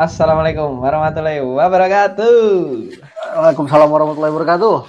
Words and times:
Assalamualaikum 0.00 0.80
warahmatullahi 0.80 1.44
wabarakatuh. 1.44 2.32
Waalaikumsalam 3.36 3.92
warahmatullahi 3.92 4.32
wabarakatuh. 4.32 4.88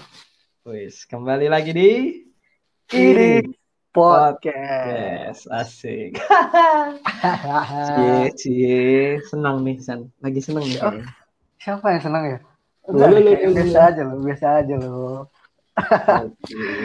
Wis, 0.71 1.03
kembali 1.11 1.51
lagi 1.51 1.75
di 1.75 1.91
Ini 2.95 3.43
Yes, 3.43 3.51
podcast. 3.91 5.43
asik. 5.51 6.15
Cie, 7.91 8.31
cie, 8.39 9.19
senang 9.27 9.59
nih 9.67 9.75
San. 9.83 10.07
Lagi 10.23 10.39
senang 10.39 10.63
nih. 10.63 10.79
Oh. 10.79 10.95
Siapa 11.59 11.99
yang 11.99 12.03
senang 12.07 12.23
ya? 12.31 12.39
Lu, 12.87 13.03
lu, 13.11 13.35
biasa 13.51 13.91
aja 13.91 14.01
loh, 14.07 14.23
biasa 14.23 14.63
aja 14.63 14.75
loh. 14.79 15.27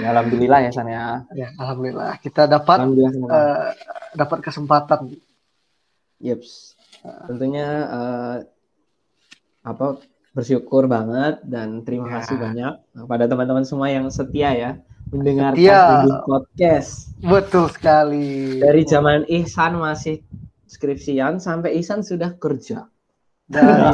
Alhamdulillah 0.04 0.68
ya 0.68 0.70
San 0.70 0.88
ya. 0.88 1.24
Ya, 1.32 1.48
alhamdulillah 1.56 2.20
kita 2.20 2.44
dapat 2.46 2.84
eh, 2.86 3.68
dapat 4.12 4.38
kesempatan. 4.44 5.16
Yeps. 6.22 6.76
Tentunya 7.02 7.66
eh, 7.88 8.36
apa 9.62 9.98
bersyukur 10.32 10.86
banget 10.86 11.42
dan 11.44 11.84
terima 11.84 12.08
Ya. 12.08 12.12
kasih 12.20 12.36
banyak 12.40 12.72
pada 13.04 13.24
teman-teman 13.28 13.64
semua 13.68 13.92
yang 13.92 14.08
setia 14.08 14.50
ya 14.54 14.70
mendengarkan 15.12 15.60
Setia. 15.60 15.82
Podcast. 16.24 16.92
Betul 17.20 17.68
sekali. 17.68 18.58
Dari 18.58 18.82
zaman 18.88 19.28
Ihsan 19.28 19.76
masih 19.76 20.24
skripsian 20.64 21.36
sampai 21.36 21.76
Ihsan 21.80 22.00
sudah 22.00 22.32
kerja. 22.40 22.88
Dari 23.44 23.92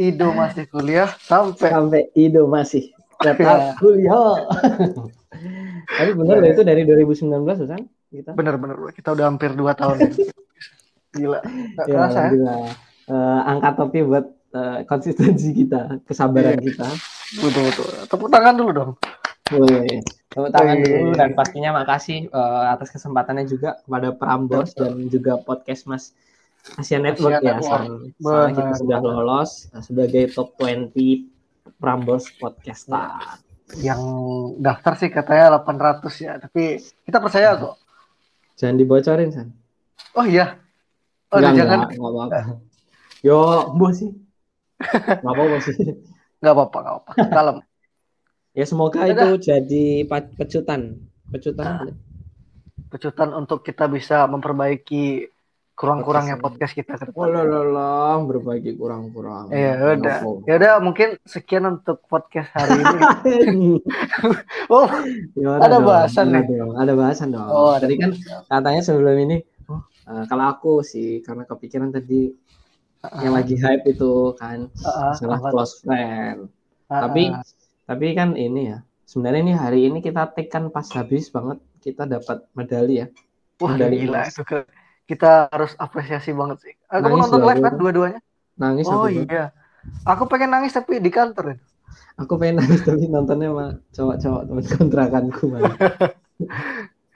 Ido 0.00 0.32
masih 0.32 0.64
kuliah 0.70 1.10
sampai 1.20 1.68
Sampai 1.68 2.02
Ido 2.16 2.48
masih 2.48 2.92
Ya. 3.18 3.32
tetap 3.34 3.58
kuliah. 3.80 4.34
Tapi 5.88 6.10
benar 6.14 6.36
loh 6.38 6.48
itu 6.48 6.62
dari 6.62 6.82
2019 6.82 7.26
Susan 7.56 7.82
kita. 8.08 8.32
bener-bener 8.32 8.76
kita 8.92 9.12
udah 9.12 9.26
hampir 9.26 9.52
dua 9.52 9.74
tahun. 9.74 9.96
ya. 10.02 10.08
Gila. 11.10 11.40
Gak 11.74 11.86
Ya, 11.86 11.94
kerasa 11.94 12.20
ya. 12.30 12.54
Eh, 13.08 13.40
angkat 13.46 13.72
topi 13.74 13.98
buat 14.02 14.26
eh, 14.48 14.78
konsistensi 14.84 15.50
kita, 15.52 16.04
kesabaran 16.04 16.56
Iya. 16.56 16.64
kita. 16.64 16.86
Betul 17.38 17.62
betul. 17.66 17.88
Tepuk 18.06 18.28
tangan 18.28 18.54
dulu 18.54 18.70
dong. 18.70 18.90
Boleh. 19.48 20.00
Tepuk 20.28 20.50
tangan 20.50 20.76
Wih. 20.76 20.84
dulu 20.84 21.10
dan 21.12 21.30
pastinya 21.32 21.70
makasih 21.74 22.28
eh, 22.28 22.64
atas 22.68 22.88
kesempatannya 22.88 23.44
juga 23.44 23.80
kepada 23.82 24.12
Prambors 24.12 24.72
dan 24.72 25.08
juga 25.08 25.36
podcast 25.38 25.84
Mas 25.84 26.04
Asia 26.74 26.96
Network 26.96 27.40
Asia 27.40 27.44
ya. 27.44 27.54
Network. 27.56 27.72
San. 27.72 27.84
Soalnya 28.20 28.52
kita 28.54 28.72
sudah 28.76 28.98
lolos 29.00 29.50
sebagai 29.80 30.28
top 30.30 30.52
20 30.58 31.37
Prambors 31.78 32.26
podcaster. 32.36 33.38
Yang 33.78 34.02
daftar 34.58 34.92
sih 34.98 35.10
katanya 35.12 35.62
800 35.62 36.10
ya, 36.18 36.32
tapi 36.42 36.82
kita 37.06 37.18
percaya 37.22 37.54
kok. 37.54 37.76
Jangan 38.58 38.76
dibocorin, 38.76 39.30
San. 39.30 39.48
Oh 40.18 40.26
iya. 40.26 40.58
Oh, 41.30 41.38
Enggak, 41.38 41.54
jangan 41.62 41.78
enggak, 41.86 41.90
enggak 41.94 42.10
apa-apa. 42.10 42.52
Yo, 43.22 43.38
mbok 43.74 43.90
sih. 43.94 44.10
Enggak 45.22 45.34
apa-apa 45.34 45.58
sih. 45.62 45.74
nggak 46.38 46.54
apa-apa, 46.54 46.76
nggak 46.78 46.94
apa-apa. 46.94 47.12
Kalem. 47.34 47.56
Ya 48.54 48.64
semoga 48.66 48.98
Udah. 49.02 49.10
itu 49.10 49.28
jadi 49.50 49.86
pecutan. 50.08 51.02
Pecutan. 51.30 51.66
Nah. 51.66 51.94
Pecutan 52.88 53.30
untuk 53.36 53.60
kita 53.66 53.90
bisa 53.90 54.24
memperbaiki 54.30 55.28
kurang-kurangnya 55.78 56.36
Podcast 56.36 56.74
podcast 56.74 56.74
kita 56.74 56.92
ke 56.98 57.14
Oh, 57.14 57.30
depan. 57.30 58.26
berbagi 58.26 58.74
kurang-kurang. 58.74 59.46
Iya, 59.48 59.94
udah. 59.94 60.18
Ya 60.42 60.54
udah, 60.58 60.72
mungkin 60.82 61.14
sekian 61.22 61.70
untuk 61.70 62.02
podcast 62.04 62.50
hari 62.50 62.82
ini. 62.82 63.78
oh, 64.74 64.90
Ya, 65.32 65.54
Ada 65.56 65.78
dong, 65.78 65.86
bahasan 65.86 66.34
nih? 66.34 66.42
dong, 66.50 66.74
ada 66.74 66.92
bahasan 66.92 67.28
dong. 67.30 67.46
oh, 67.46 67.70
ada 67.70 67.86
Tadi 67.86 67.94
kan 67.94 68.10
katanya 68.50 68.82
sebelum 68.82 69.16
ini, 69.22 69.36
oh, 69.70 69.78
eh, 69.86 70.24
kalau 70.26 70.50
aku 70.50 70.72
sih 70.82 71.22
karena 71.22 71.46
kepikiran 71.46 71.94
tadi 71.94 72.34
yang 73.22 73.38
lagi 73.38 73.54
hype 73.54 73.86
itu 73.86 74.34
kan 74.34 74.66
Ah, 74.82 74.90
ah, 74.90 75.02
masalah 75.14 75.38
close 75.54 75.78
friend. 75.78 76.50
Ah, 76.90 77.06
Tapi 77.06 77.30
ah. 77.30 77.46
tapi 77.86 78.06
kan 78.12 78.34
ini 78.34 78.74
ya, 78.74 78.82
sebenarnya 79.06 79.40
ini 79.46 79.54
hari 79.54 79.80
ini 79.86 80.02
kita 80.02 80.26
take 80.34 80.50
kan 80.50 80.74
pas 80.74 80.90
habis 80.90 81.30
banget 81.30 81.62
kita 81.78 82.02
dapat 82.02 82.42
medali 82.52 82.98
ya. 82.98 83.06
Wah, 83.58 83.74
Medali 83.74 84.02
gila 84.02 84.22
itu 84.22 84.42
ke- 84.42 84.66
kita 85.08 85.48
harus 85.48 85.72
apresiasi 85.74 86.30
banget 86.30 86.58
sih. 86.60 86.74
Ah, 86.86 87.00
Kamu 87.00 87.16
Nangis 87.16 87.22
nonton 87.24 87.40
live 87.40 87.56
aku 87.56 87.64
kan 87.64 87.74
dua-duanya? 87.74 88.20
Nangis 88.54 88.84
Oh 88.86 89.08
aku. 89.08 89.24
Iya. 89.24 89.44
Aku 90.04 90.22
pengen 90.28 90.50
nangis 90.52 90.76
tapi 90.76 91.00
di 91.00 91.08
kantor. 91.08 91.44
ya. 91.50 91.56
Aku 92.18 92.36
pengen 92.36 92.60
nangis 92.60 92.84
tapi 92.84 93.08
nontonnya 93.08 93.48
sama 93.48 93.66
cowok-cowok 93.88 94.42
teman 94.44 94.64
kontrakanku 94.68 95.44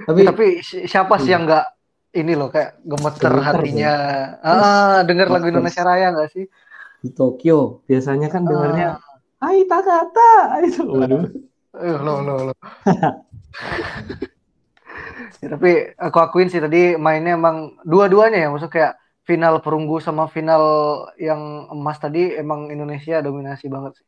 tapi 0.02 0.20
Tapi 0.24 0.46
si- 0.60 0.88
siapa 0.88 1.14
sih 1.16 1.30
Hmm. 1.30 1.34
yang 1.36 1.42
nggak 1.44 1.66
ini 2.12 2.32
loh 2.32 2.48
kayak 2.48 2.80
gemeter 2.82 3.32
hatinya. 3.38 3.94
Ah, 4.40 4.98
denger 5.04 5.28
lagu. 5.28 5.46
Indonesia 5.46 5.82
Raya 5.82 6.10
nggak 6.10 6.30
sih? 6.32 6.46
di 7.02 7.10
Tokyo 7.10 7.82
biasanya 7.82 8.30
kan 8.30 8.46
dengernya 8.46 8.94
Ah. 8.94 9.02
Hai 9.42 9.66
Takata 9.66 10.30
itu. 10.66 10.86
Waduh. 10.86 11.26
Eh, 11.74 11.96
lo 11.98 12.14
lo 12.22 12.34
lo. 12.48 12.54
Ya, 15.42 15.48
tapi 15.52 15.70
aku 15.98 16.18
akuin 16.18 16.48
sih 16.48 16.62
tadi 16.62 16.94
mainnya 16.96 17.36
emang 17.36 17.76
dua-duanya 17.82 18.38
ya, 18.46 18.48
maksud 18.48 18.70
kayak 18.70 18.98
final 19.22 19.62
perunggu 19.62 20.02
sama 20.02 20.26
final 20.26 20.62
yang 21.18 21.70
emas 21.70 21.98
tadi 22.02 22.34
emang 22.34 22.70
Indonesia 22.74 23.22
dominasi 23.22 23.70
banget 23.70 24.02
sih. 24.02 24.06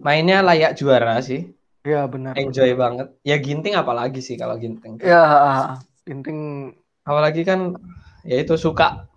Mainnya 0.00 0.40
layak 0.40 0.76
juara 0.78 1.20
sih. 1.20 1.52
Ya 1.84 2.04
benar. 2.08 2.36
Enjoy 2.36 2.72
banget. 2.76 3.12
Ya 3.24 3.36
Ginting 3.40 3.76
apalagi 3.76 4.20
sih 4.24 4.36
kalau 4.40 4.56
Ginting. 4.56 5.00
Ya, 5.04 5.76
inting 6.08 6.72
Apalagi 7.04 7.44
kan 7.44 7.76
ya 8.24 8.36
itu 8.40 8.56
suka 8.60 9.08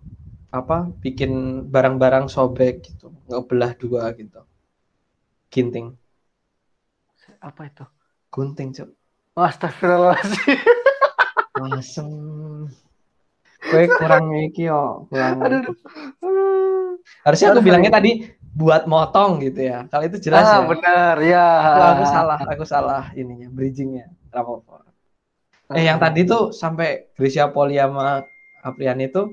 apa 0.52 0.88
bikin 1.00 1.64
barang-barang 1.68 2.28
sobek 2.28 2.84
gitu, 2.84 3.12
ngebelah 3.28 3.72
dua 3.76 4.12
gitu. 4.16 4.44
Ginting. 5.52 5.96
apa 7.42 7.66
itu? 7.66 7.84
Gunting, 8.32 8.70
Cuk. 8.72 8.88
Astagfirullahaladzim. 9.36 10.56
Asem. 11.70 12.08
Gue 13.62 13.86
kurang 13.94 14.34
iki 14.42 14.66
yo, 14.66 15.06
kurang. 15.06 15.38
Aduh. 15.38 15.62
Harusnya 17.22 17.54
aku 17.54 17.62
bilangnya 17.62 17.94
tadi 17.94 18.26
buat 18.52 18.84
motong 18.90 19.38
gitu 19.40 19.64
ya. 19.64 19.86
Kalau 19.88 20.04
itu 20.04 20.18
jelas 20.18 20.44
ah, 20.44 20.60
ya. 20.60 20.68
benar 20.68 21.14
ya. 21.22 21.46
Aku, 21.62 21.80
aku 21.96 22.04
salah, 22.10 22.38
aku 22.42 22.64
salah 22.66 23.02
ininya, 23.14 23.48
bridgingnya. 23.48 24.10
Apa-apa. 24.34 24.82
Eh 25.72 25.88
yang 25.88 25.96
tadi 25.96 26.26
tuh 26.28 26.52
sampai 26.52 27.08
Gracia 27.16 27.48
Poli 27.48 27.80
sama 27.80 28.26
Aprian 28.60 28.98
itu 29.00 29.32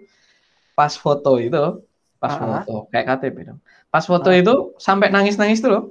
pas 0.78 0.94
foto 0.96 1.36
itu, 1.42 1.84
pas 2.22 2.32
Ah. 2.32 2.64
foto 2.64 2.88
kayak 2.94 3.06
KTP 3.18 3.38
dong. 3.52 3.60
Pas 3.92 4.06
foto 4.06 4.30
Ah. 4.32 4.38
itu 4.40 4.54
sampai 4.80 5.12
nangis-nangis 5.12 5.60
tuh 5.60 5.72
loh. 5.74 5.84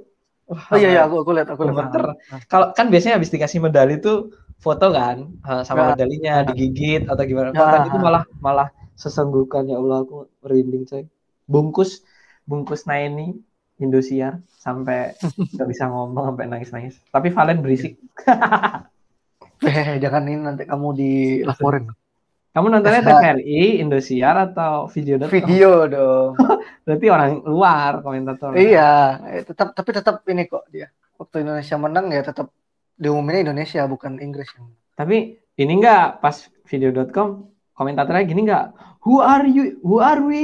Wah, 0.49 0.73
Oh 0.73 0.77
iya 0.81 0.89
iya 0.97 1.01
aku 1.05 1.21
aku 1.21 1.31
lihat 1.37 1.53
aku 1.53 1.69
lihat. 1.69 1.93
Kalau 2.49 2.73
kan 2.73 2.89
biasanya 2.89 3.21
habis 3.21 3.29
dikasih 3.29 3.61
medali 3.61 4.01
tuh 4.01 4.33
foto 4.59 4.91
kan 4.91 5.17
sama 5.63 5.81
Ya. 5.81 5.87
medalinya 5.95 6.33
digigit 6.45 7.07
atau 7.07 7.23
gimana. 7.23 7.49
Ya. 7.49 7.79
tadi 7.79 7.87
tuh 7.89 8.01
malah 8.01 8.23
malah 8.37 8.67
sesenggukan 8.93 9.65
ya 9.65 9.79
Allah 9.79 10.03
aku 10.03 10.27
merinding 10.43 10.83
coy. 10.83 11.03
Bungkus 11.47 12.03
bungkus 12.43 12.83
Naini 12.83 13.39
Indosiar 13.77 14.43
sampai 14.51 15.15
nggak 15.55 15.67
bisa 15.67 15.87
ngomong 15.87 16.35
sampai 16.35 16.45
nangis-nangis. 16.45 16.99
Tapi 17.07 17.31
Valen 17.31 17.63
berisik. 17.63 17.95
Eh, 19.59 19.99
jangan 19.99 20.23
ini 20.23 20.39
nanti 20.39 20.63
kamu 20.63 20.95
dilaporin. 20.95 21.91
Kamu 22.49 22.65
nontonnya 22.71 23.03
Nah. 23.03 23.19
TVRI, 23.19 23.83
Indosiar 23.83 24.35
atau 24.47 24.87
video 24.87 25.19
Video 25.27 25.83
dong. 25.85 26.39
Berarti 26.87 27.05
orang 27.11 27.43
luar 27.43 27.99
komentator. 27.99 28.55
iya, 28.55 29.19
eh, 29.29 29.43
tetap 29.43 29.75
tapi 29.75 29.91
tetap 29.91 30.23
ini 30.25 30.47
kok 30.47 30.63
dia. 30.71 30.87
Waktu 31.19 31.43
Indonesia 31.43 31.75
menang 31.75 32.07
ya 32.07 32.23
tetap 32.23 32.47
diumuminnya 32.99 33.49
Indonesia 33.49 33.87
bukan 33.87 34.19
Inggris. 34.19 34.51
Tapi 34.93 35.39
ini 35.55 35.71
enggak 35.79 36.19
pas 36.19 36.35
video.com 36.67 37.47
komentatornya 37.73 38.27
gini 38.27 38.43
enggak? 38.45 38.75
Who 39.07 39.23
are 39.23 39.47
you? 39.47 39.79
Who 39.81 40.03
are 40.03 40.19
we? 40.19 40.43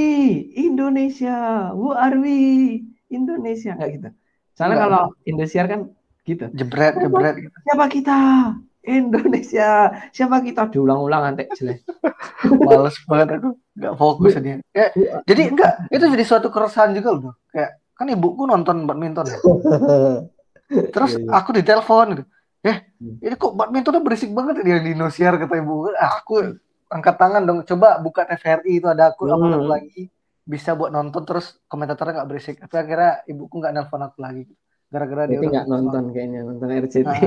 Indonesia. 0.55 1.69
Who 1.75 1.91
are 1.91 2.15
we? 2.15 2.39
Indonesia 3.11 3.75
enggak 3.75 3.89
gitu. 3.99 4.09
Soalnya 4.55 4.79
Enggak. 4.79 4.87
kalau 4.87 5.03
Indosiar 5.27 5.65
kan 5.67 5.81
gitu. 6.23 6.47
Jebret 6.55 6.95
jebret 6.97 7.35
gitu. 7.43 7.55
Siapa 7.67 7.85
kita? 7.91 8.17
Indonesia. 8.85 9.91
Siapa 10.15 10.39
kita? 10.39 10.71
Diulang-ulang 10.71 11.35
nanti 11.35 11.43
jelek. 11.59 11.83
Males 12.65 12.95
banget 13.09 13.27
aku 13.41 13.49
nggak 13.75 13.93
fokus 13.99 14.33
dia. 14.39 14.63
Ya, 14.71 14.87
jadi 15.27 15.51
enggak 15.51 15.91
itu 15.91 16.05
jadi 16.07 16.23
suatu 16.23 16.47
keresahan 16.47 16.95
juga 16.95 17.09
loh. 17.11 17.35
Kayak 17.51 17.83
kan 17.99 18.07
ibuku 18.07 18.47
nonton 18.47 18.87
badminton 18.87 19.27
ya. 19.27 19.37
Terus 20.95 21.11
Iya, 21.19 21.29
iya. 21.29 21.31
aku 21.37 21.49
ditelepon 21.53 22.05
gitu. 22.17 22.23
Eh, 22.65 22.77
ini 22.97 23.35
kok 23.37 23.53
badmintonnya 23.53 24.01
berisik 24.01 24.33
banget 24.33 24.65
dia 24.65 24.81
di 24.81 24.97
Indosiar 24.97 25.37
kata 25.37 25.53
ibu. 25.55 25.93
Ah, 25.93 26.17
Aku 26.17 26.41
angkat 26.89 27.15
tangan 27.15 27.45
dong. 27.45 27.61
Coba 27.61 28.01
buka 28.01 28.25
TVRI 28.25 28.81
itu 28.81 28.87
ada 28.89 29.13
aku 29.13 29.29
Hmm. 29.29 29.69
lagi. 29.69 30.09
Bisa 30.45 30.73
buat 30.73 30.89
nonton 30.89 31.25
terus 31.25 31.61
komentatornya 31.69 32.21
nggak 32.21 32.29
berisik. 32.29 32.55
Tapi 32.57 32.75
akhirnya 32.75 33.21
ibuku 33.25 33.61
nggak 33.61 33.73
nelpon 33.73 34.01
aku 34.01 34.17
lagi. 34.17 34.43
Gara-gara 34.89 35.29
dia 35.29 35.37
udah 35.37 35.51
nggak 35.51 35.67
nonton 35.69 36.03
kayaknya 36.09 36.39
nonton 36.41 36.67
RCT. 36.69 37.05
Ah. 37.05 37.21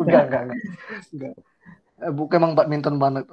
enggak, 0.00 0.22
enggak, 0.24 0.42
enggak. 0.48 0.60
enggak. 1.12 1.34
Emang 2.32 2.52
badminton 2.56 2.96
banget. 2.96 3.24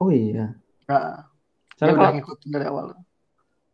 Oh 0.00 0.08
iya. 0.08 0.56
Nah, 0.88 1.28
dia 1.76 1.76
Soalnya 1.76 1.92
udah 1.92 2.00
kalau 2.00 2.16
ngikutin 2.16 2.48
dari 2.48 2.66
awal. 2.68 2.86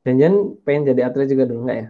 janjian 0.06 0.34
pengen 0.62 0.82
jadi 0.94 1.10
atlet 1.10 1.26
juga 1.26 1.46
dulu 1.46 1.66
nggak 1.66 1.78
ya? 1.78 1.88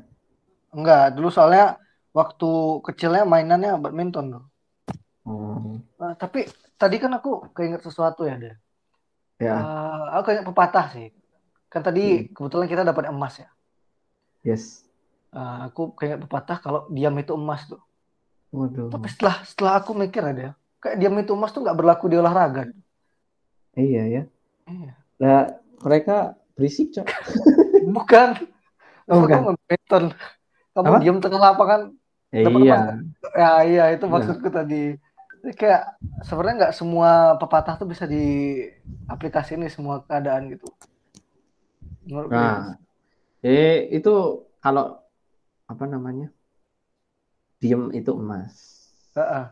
Enggak, 0.73 1.05
dulu 1.17 1.29
soalnya 1.29 1.77
waktu 2.13 2.49
kecilnya 2.85 3.25
mainannya 3.29 3.77
badminton 3.77 4.27
tuh. 4.37 4.45
Oh, 5.27 5.83
Nah, 5.97 6.13
tapi 6.15 6.47
tadi 6.79 6.97
kan 7.03 7.11
aku 7.19 7.51
keinget 7.57 7.83
sesuatu 7.83 8.23
ya, 8.29 8.37
deh. 8.39 8.55
ya, 9.43 9.59
aku 10.15 10.23
keinget 10.31 10.47
pepatah 10.47 10.87
sih. 10.95 11.09
Kan 11.67 11.83
tadi 11.83 12.31
kebetulan 12.31 12.71
kita 12.71 12.87
dapat 12.87 13.11
emas 13.11 13.43
ya. 13.43 13.49
yes. 14.47 14.87
Eh, 15.35 15.59
aku 15.67 15.93
keinget 15.99 16.23
pepatah 16.23 16.63
kalau 16.63 16.81
diam 16.89 17.17
itu 17.19 17.35
emas 17.35 17.67
tuh. 17.67 17.83
Waduh. 18.55 18.89
Tapi 18.89 19.07
setelah 19.11 19.37
setelah 19.43 19.73
aku 19.83 19.93
mikir 19.93 20.23
ada, 20.23 20.55
kayak 20.79 20.97
diam 21.03 21.17
itu 21.19 21.35
emas 21.35 21.51
tuh 21.51 21.67
nggak 21.67 21.77
berlaku 21.77 22.07
di 22.07 22.17
olahraga. 22.17 22.71
Iya 23.77 24.03
ya. 24.07 24.23
Iya. 24.71 24.93
Nah, 25.21 25.43
mereka 25.83 26.37
berisik, 26.57 26.95
Cok. 26.95 27.07
Bukan. 27.97 28.29
Oh, 29.07 29.23
bukan. 29.23 29.55
Badminton. 29.55 30.05
Kamu 30.75 30.93
diam 30.99 31.19
tengah 31.23 31.41
lapangan. 31.41 31.81
Ya, 32.35 32.41
iya. 32.51 32.79
Ya 33.37 33.51
iya 33.65 33.85
itu 33.95 34.05
Nah. 34.09 34.13
maksudku 34.19 34.49
tadi. 34.51 34.97
Jadi 35.47 35.63
Kayak 35.63 35.95
sebenarnya 36.27 36.57
nggak 36.59 36.75
semua 36.75 37.39
pepatah 37.39 37.79
tuh 37.79 37.87
bisa 37.87 38.03
di 38.03 38.59
semua 39.71 40.03
keadaan 40.03 40.51
gitu. 40.51 40.67
Menurutku 42.03 42.35
ya. 42.35 42.43
Nah, 42.43 42.75
eh 43.47 43.87
itu 43.95 44.43
kalau 44.59 44.99
apa 45.71 45.85
namanya? 45.87 46.35
Diem 47.63 47.95
itu 47.95 48.11
emas. 48.11 48.91
Heeh. 49.15 49.47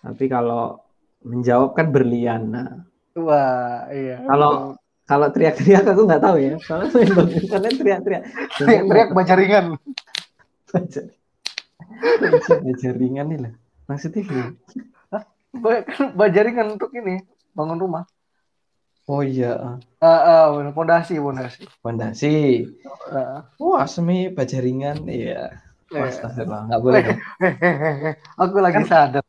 Tapi 0.00 0.24
kalau 0.32 0.80
menjawab 1.20 1.76
kan 1.76 1.92
berlian. 1.92 2.48
Nah, 2.48 2.88
Wah, 3.20 3.84
iya. 3.92 4.24
kalau 4.24 4.80
kalau 5.04 5.28
teriak-teriak 5.28 5.84
aku 5.92 6.08
nggak 6.08 6.24
tahu 6.24 6.36
ya. 6.40 6.56
Soalnya 6.64 6.88
badmintonnya 7.12 7.70
teriak-teriak. 7.76 8.22
teriak-teriak 8.64 9.08
baca 9.12 9.34
ringan. 9.36 9.66
Baca. 10.72 11.00
Baca 12.16 12.54
jaringan 12.80 13.28
nih 13.28 13.38
lah. 13.44 13.52
Maksudnya 13.92 14.24
gimana? 14.24 14.56
Kan 15.52 16.12
baca 16.12 16.40
ringan 16.44 16.76
untuk 16.76 16.92
ini 16.92 17.20
bangun 17.52 17.78
rumah. 17.78 18.04
Oh 19.08 19.24
iya, 19.24 19.80
Ah, 20.04 20.20
ah, 20.20 20.44
bener. 20.52 20.76
pondasi, 20.76 21.16
pondasi. 21.16 21.64
fondasi. 21.80 22.68
Ah. 23.08 23.48
Wah, 23.56 23.88
semi 23.88 24.28
baja 24.28 24.60
ringan. 24.60 25.08
Iya. 25.08 25.56
Iya. 25.88 26.12
Astagfirullah, 26.12 26.68
nggak 26.68 26.82
boleh. 26.84 27.04
Aku 28.44 28.60
lagi 28.60 28.84
sadar. 28.84 29.24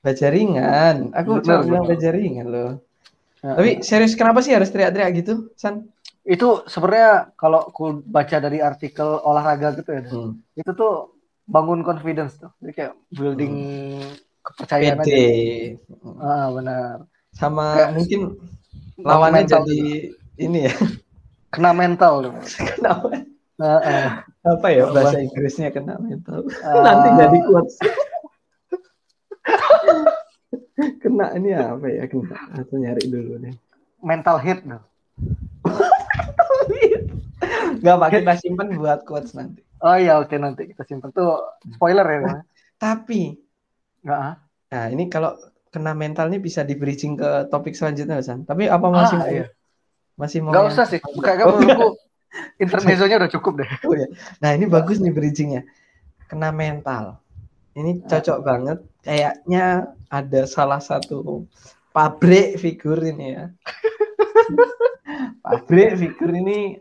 Baja 0.00 0.32
ringan. 0.32 1.12
Aku 1.12 1.44
cuma 1.44 1.60
bilang 1.60 1.84
benar. 1.84 1.92
baja 1.92 2.08
ringan 2.08 2.46
loh. 2.48 2.70
Ah, 3.44 3.60
Tapi 3.60 3.84
serius 3.84 4.16
kenapa 4.16 4.40
sih 4.40 4.56
harus 4.56 4.72
teriak-teriak 4.72 5.12
gitu, 5.20 5.52
San? 5.56 5.88
itu 6.20 6.62
sebenarnya 6.68 7.32
kalau 7.34 7.72
aku 7.72 8.04
baca 8.04 8.36
dari 8.38 8.60
artikel 8.60 9.08
olahraga 9.20 9.72
gitu 9.72 9.88
ya, 9.90 10.04
Hmm. 10.04 10.36
itu 10.52 10.68
tuh 10.72 11.16
bangun 11.44 11.80
confidence 11.80 12.36
tuh. 12.36 12.52
Jadi 12.60 12.72
kayak 12.72 12.92
building 13.10 13.54
kepercayaan 14.54 14.98
Pede. 15.00 15.14
aja. 15.14 15.28
Ah, 16.20 16.46
benar. 16.50 16.96
Sama 17.32 17.64
Kayak- 17.78 17.92
mungkin 17.96 18.20
lawannya 19.00 19.42
jadi 19.46 19.80
ini 20.36 20.58
ya. 20.68 20.74
Kena 21.50 21.70
mental 21.74 22.12
tuh. 22.26 22.32
Kenapa? 22.78 23.08
Ah, 23.60 23.80
ah. 23.82 24.08
Apa 24.56 24.66
ya 24.72 24.88
bahasa 24.88 25.20
Inggrisnya 25.20 25.68
kena 25.68 26.00
mental? 26.00 26.48
Ah. 26.64 26.80
Nanti 26.80 27.08
jadi 27.18 27.38
quotes. 27.44 27.76
kena 31.02 31.26
ini 31.36 31.50
apa 31.52 31.86
ya? 31.86 32.04
Kena. 32.08 32.36
Aku 32.60 32.80
nyari 32.80 33.04
dulu 33.08 33.36
deh. 33.40 33.54
mental 34.00 34.40
hit 34.40 34.64
tuh. 34.64 34.80
Gak 37.80 37.94
apa 38.00 38.06
kita 38.08 38.32
simpan 38.40 38.72
buat 38.76 39.04
quotes 39.04 39.36
nanti. 39.36 39.60
Oh 39.80 39.96
iya, 39.96 40.20
oke 40.20 40.32
nanti 40.36 40.72
kita 40.72 40.84
simpan 40.84 41.12
tuh 41.12 41.40
spoiler 41.76 42.04
ya. 42.04 42.40
Tapi, 42.76 43.36
Nggak, 44.00 44.18
ah. 44.18 44.34
nah 44.68 44.84
ini 44.88 45.04
kalau 45.06 45.36
kena 45.68 45.92
mental 45.92 46.26
nih 46.26 46.38
bisa 46.38 46.60
di 46.60 46.74
bridging 46.74 47.14
ke 47.14 47.46
topik 47.46 47.74
selanjutnya, 47.74 48.18
San. 48.20 48.42
Tapi 48.42 48.66
apa 48.66 48.86
masih 48.88 49.16
Ah, 49.16 49.22
mau, 49.22 49.30
iya. 49.30 49.46
masih 50.16 50.38
mau 50.40 50.52
yang- 50.52 50.68
usah 50.68 50.84
sih. 50.84 50.98
Kayaknya 50.98 51.44
Oh, 51.44 51.54
menurutku 51.54 51.88
intermezzonya 52.56 53.16
udah 53.18 53.30
cukup 53.30 53.52
deh. 53.62 53.70
Oh, 53.84 53.94
ya. 53.94 54.06
Nah 54.38 54.50
ini 54.52 54.66
bagus 54.66 54.98
nih 54.98 55.10
bridgingnya. 55.10 55.62
Kena 56.26 56.50
mental. 56.50 57.18
Ini 57.70 58.02
cocok 58.02 58.38
banget. 58.42 58.78
Kayaknya 59.00 59.64
ada 60.08 60.42
salah 60.44 60.78
satu 60.78 61.46
pabrik 61.90 62.58
figur 62.58 62.98
ini 62.98 63.26
ya. 63.32 63.44
pabrik 65.44 65.96
figur 65.96 66.30
ini 66.32 66.78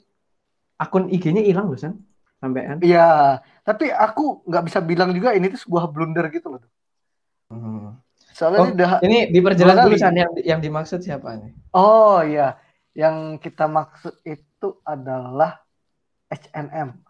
akun 0.75 1.09
IG-nya 1.09 1.43
hilang 1.43 1.69
loh, 1.69 1.77
San. 1.77 1.93
Sampean. 2.39 2.79
Iya, 2.79 3.37
tapi 3.61 3.91
aku 3.91 4.47
nggak 4.47 4.63
bisa 4.63 4.79
bilang 4.79 5.11
juga 5.11 5.35
ini 5.35 5.51
tuh 5.51 5.59
sebuah 5.59 5.91
blunder 5.91 6.23
gitu 6.31 6.55
loh. 6.55 6.63
Soalnya 8.39 8.59
Oh, 8.63 8.67
ini 8.71 8.75
udah 8.79 8.91
Ini 9.03 9.17
diperjelas 9.35 9.75
dulu. 9.83 9.95
San 9.99 10.15
yang 10.15 10.31
yang 10.39 10.59
dimaksud 10.63 11.03
siapa 11.03 11.35
nih? 11.35 11.51
Oh 11.75 12.23
iya, 12.23 12.55
yang 12.95 13.35
kita 13.35 13.67
maksud 13.67 14.15
itu 14.23 14.79
adalah 14.87 15.59
H&M. 16.31 17.03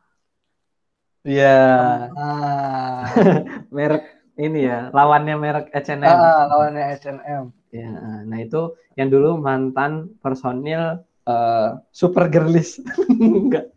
Iya, 1.21 2.09
Ah, 2.17 3.03
merek 3.75 4.09
ini 4.41 4.65
ya, 4.65 4.89
lawannya 4.89 5.35
merek 5.37 5.67
H&M. 5.69 6.01
ah, 6.01 6.49
lawannya 6.49 6.97
H&M. 6.97 7.43
Ya, 7.69 7.91
nah 8.25 8.39
itu 8.41 8.73
yang 8.97 9.13
dulu 9.13 9.37
mantan 9.37 10.09
personil 10.25 11.05
eh, 11.29 11.69
super 11.93 12.25
girlies. 12.25 12.81
enggak. 13.21 13.69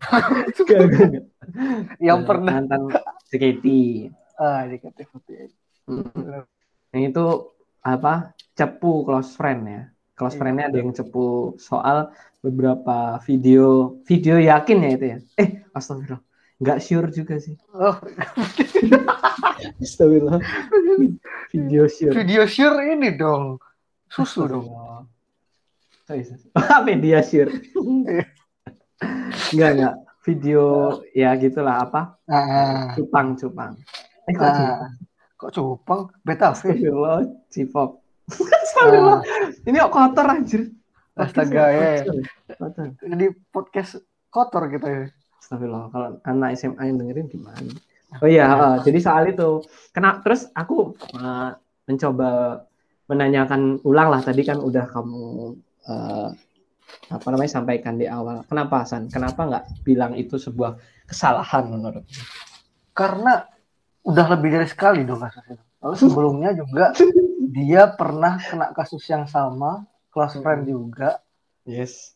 enggak. 0.56 1.28
Yang 2.00 2.20
pernah 2.25 2.64
mantan 2.64 2.81
JKT. 3.28 3.66
ah 4.40 4.64
JKT48. 4.64 6.49
Yang 6.93 7.03
itu 7.11 7.27
apa? 7.83 8.37
Cepu 8.53 9.09
close 9.09 9.33
friend 9.35 9.61
ya. 9.65 9.83
Close 10.12 10.37
Iya. 10.37 10.41
friend-nya 10.44 10.65
ada 10.69 10.79
yang 10.79 10.93
cepu 10.93 11.56
soal 11.56 12.12
beberapa 12.44 13.17
video 13.25 13.97
video 14.05 14.37
yakin 14.37 14.79
ya 14.85 14.91
itu 14.93 15.06
ya. 15.09 15.19
Eh, 15.41 15.49
astagfirullah. 15.73 16.21
Enggak 16.62 16.79
sure 16.85 17.09
juga 17.11 17.35
sih. 17.41 17.56
Oh, 17.75 17.97
Astagfirullah. 19.83 20.39
Video 21.50 21.89
sure. 21.89 22.12
video 22.12 22.44
sure 22.47 22.76
ini 22.87 23.16
dong. 23.16 23.57
Susu 24.07 24.45
dong. 24.47 24.69
Astagfirullah. 24.69 25.02
Sorry, 26.05 26.23
sorry. 26.28 26.47
Apa 26.55 26.93
dia 27.00 27.21
sure? 27.25 27.50
Enggak, 29.50 29.71
enggak. 29.75 29.95
Video 30.23 30.62
ya 31.19 31.35
gitulah 31.35 31.83
apa? 31.83 32.14
Ah, 32.31 32.95
Cupang, 32.95 33.35
cupang. 33.35 33.75
Eh, 34.31 34.35
ah. 34.38 34.55
cupang? 34.55 34.93
Kok 35.42 35.50
cupang? 35.50 36.06
Beta. 36.22 36.54
Astagfirullah, 36.54 37.26
Cipop. 37.50 37.99
Astagfirullah. 38.30 39.26
Ini 39.66 39.76
kok 39.82 39.90
kotor 39.90 40.26
anjir. 40.30 40.62
Astaga, 41.18 41.64
ya. 41.75 42.06
Jadi 43.02 43.26
podcast 43.50 43.99
kotor 44.30 44.70
kita 44.70 44.87
ya. 44.87 45.04
Astagfirullah, 45.42 45.90
kalau 45.90 46.08
anak 46.22 46.54
SMA 46.54 46.78
yang 46.87 47.02
dengerin 47.02 47.26
gimana? 47.26 47.75
Oh 48.22 48.30
iya, 48.30 48.54
eh, 48.54 48.76
jadi 48.87 48.99
soal 49.02 49.34
itu. 49.34 49.66
Kena 49.90 50.22
terus 50.22 50.46
aku 50.54 50.94
eh, 51.18 51.50
mencoba 51.90 52.62
menanyakan 53.11 53.82
ulang 53.82 54.14
lah 54.14 54.22
tadi 54.22 54.46
kan 54.46 54.62
udah 54.62 54.87
kamu 54.94 55.58
eh, 55.90 56.28
apa 57.11 57.26
namanya 57.34 57.50
sampaikan 57.50 57.99
di 57.99 58.06
awal. 58.06 58.46
Kenapa 58.46 58.87
San? 58.87 59.11
Kenapa 59.11 59.42
nggak 59.42 59.64
bilang 59.82 60.14
itu 60.14 60.38
sebuah 60.38 60.78
kesalahan 61.11 61.66
menurut? 61.66 62.06
Karena 62.94 63.42
udah 64.02 64.26
lebih 64.35 64.50
dari 64.59 64.68
sekali 64.68 65.06
dong 65.06 65.23
kasusnya. 65.23 65.59
Lalu 65.82 65.97
sebelumnya 65.99 66.50
juga 66.54 66.94
dia 67.52 67.90
pernah 67.90 68.38
kena 68.38 68.71
kasus 68.75 69.02
yang 69.06 69.26
sama, 69.26 69.87
close 70.11 70.38
friend 70.38 70.66
juga. 70.66 71.23
Yes. 71.62 72.14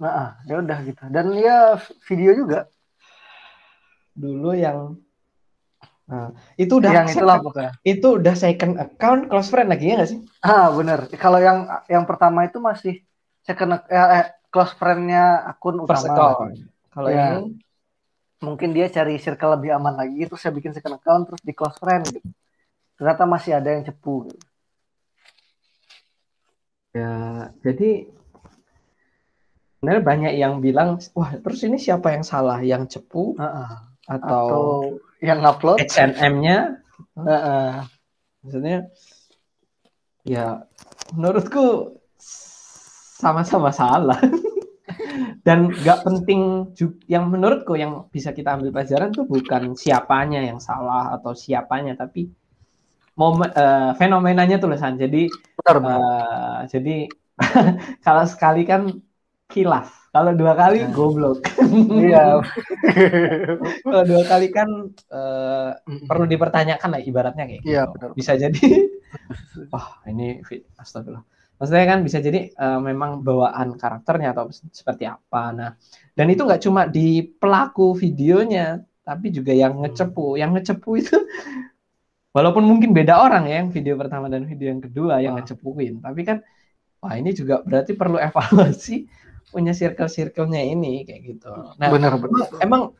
Nah, 0.00 0.10
ah, 0.10 0.30
ya 0.48 0.58
udah 0.58 0.78
gitu. 0.82 1.02
Dan 1.10 1.34
dia 1.36 1.76
video 2.08 2.32
juga 2.34 2.66
Dulu 4.10 4.52
yang 4.52 4.98
Nah, 6.10 6.34
itu 6.58 6.82
udah 6.82 6.90
yang 6.90 7.06
itulah 7.06 7.38
pokoknya. 7.38 7.70
itu 7.86 8.18
udah 8.18 8.34
second 8.34 8.74
account 8.82 9.30
close 9.30 9.46
friend 9.46 9.70
lagi 9.70 9.94
ya 9.94 10.02
nggak 10.02 10.10
sih? 10.10 10.18
Ah, 10.42 10.66
bener. 10.74 11.06
Kalau 11.14 11.38
yang 11.38 11.70
yang 11.86 12.02
pertama 12.02 12.42
itu 12.42 12.58
masih 12.58 13.06
second 13.46 13.78
eh, 13.86 13.94
eh, 14.18 14.26
close 14.50 14.74
friend-nya 14.74 15.46
akun 15.46 15.78
First 15.86 16.10
utama. 16.10 16.50
Kalau 16.90 17.08
Ya. 17.14 17.38
ini 17.38 17.62
Mungkin 18.40 18.72
dia 18.72 18.88
cari 18.88 19.20
circle 19.20 19.60
lebih 19.60 19.76
aman 19.76 20.00
lagi, 20.00 20.24
terus 20.24 20.40
saya 20.40 20.56
bikin 20.56 20.72
second 20.72 20.96
account 20.96 21.28
terus 21.28 21.42
di 21.44 21.52
close 21.52 21.76
friend 21.76 22.08
gitu. 22.08 22.28
Ternyata 22.96 23.28
masih 23.28 23.52
ada 23.60 23.68
yang 23.68 23.84
cepu 23.84 24.28
gitu. 24.32 24.46
Ya, 26.90 27.12
jadi 27.62 28.10
sebenarnya 29.78 30.02
banyak 30.02 30.32
yang 30.40 30.58
bilang, 30.58 30.98
wah 31.14 31.30
terus 31.36 31.62
ini 31.62 31.76
siapa 31.76 32.16
yang 32.16 32.24
salah, 32.24 32.58
yang 32.64 32.88
cepu 32.88 33.36
Ah, 33.38 33.44
ah. 33.44 33.70
atau, 34.08 34.44
Atau 34.48 34.64
yang 35.20 35.44
upload. 35.44 35.78
H&M-nya? 35.84 36.80
Ah, 37.14 37.32
ah. 37.32 37.70
Maksudnya 38.40 38.88
ya 40.24 40.64
menurutku 41.12 41.96
sama-sama 43.20 43.68
salah. 43.68 44.16
Dan 45.50 45.74
nggak 45.74 46.06
penting 46.06 46.70
yang 47.10 47.26
menurutku 47.26 47.74
yang 47.74 48.06
bisa 48.14 48.30
kita 48.30 48.54
ambil 48.54 48.70
pelajaran 48.70 49.10
tuh 49.10 49.26
bukan 49.26 49.74
siapanya 49.74 50.46
yang 50.46 50.62
salah 50.62 51.10
atau 51.18 51.34
siapanya, 51.34 51.98
tapi 51.98 52.30
momen 53.18 53.50
uh, 53.50 53.90
fenomenanya 53.98 54.62
tulisan. 54.62 54.94
Jadi 54.94 55.26
benar. 55.58 55.76
Uh, 55.82 56.58
jadi 56.70 57.10
kalau 58.06 58.24
sekali 58.30 58.62
kan 58.62 58.86
kilaf 59.50 60.00
kalau 60.10 60.34
dua 60.34 60.58
kali 60.58 60.82
nah. 60.82 60.90
goblok. 60.90 61.38
Iya. 61.86 62.42
Kalau 63.86 64.02
dua 64.02 64.22
kali 64.26 64.50
kan 64.50 64.66
uh, 65.14 65.70
perlu 66.10 66.26
dipertanyakan 66.26 66.98
lah 66.98 67.00
ibaratnya 67.06 67.46
kayak 67.46 67.62
gitu. 67.62 67.70
Iya, 67.70 67.82
benar. 67.94 68.10
Bisa 68.18 68.34
jadi 68.34 68.90
wah, 69.70 70.02
ini 70.10 70.42
astagfirullah. 70.82 71.22
Maksudnya 71.60 71.86
kan 71.92 72.00
bisa 72.00 72.24
jadi 72.24 72.48
uh, 72.56 72.80
memang 72.80 73.20
bawaan 73.20 73.76
karakternya 73.76 74.32
atau 74.32 74.48
seperti 74.48 75.04
apa. 75.04 75.52
Nah, 75.52 75.70
dan 76.16 76.26
itu 76.32 76.48
nggak 76.48 76.64
cuma 76.64 76.88
di 76.88 77.20
pelaku 77.20 77.92
videonya, 77.92 78.80
tapi 79.04 79.28
juga 79.28 79.52
yang 79.52 79.76
ngecepu. 79.84 80.40
Yang 80.40 80.50
ngecepu 80.56 80.90
itu 80.96 81.20
walaupun 82.36 82.64
mungkin 82.64 82.96
beda 82.96 83.20
orang 83.20 83.44
ya 83.44 83.60
yang 83.60 83.68
video 83.68 84.00
pertama 84.00 84.32
dan 84.32 84.48
video 84.48 84.72
yang 84.72 84.80
kedua 84.80 85.20
yang 85.20 85.36
ngecepuin, 85.36 86.00
tapi 86.00 86.24
kan 86.24 86.40
wah 87.04 87.12
ini 87.12 87.36
juga 87.36 87.60
berarti 87.60 87.92
perlu 87.92 88.16
evaluasi 88.16 89.04
punya 89.52 89.76
circle-circle-nya 89.76 90.64
ini 90.64 91.04
kayak 91.04 91.20
gitu. 91.28 91.52
Nah, 91.76 91.92
benar, 91.92 92.16
benar. 92.16 92.56
Emang 92.64 92.96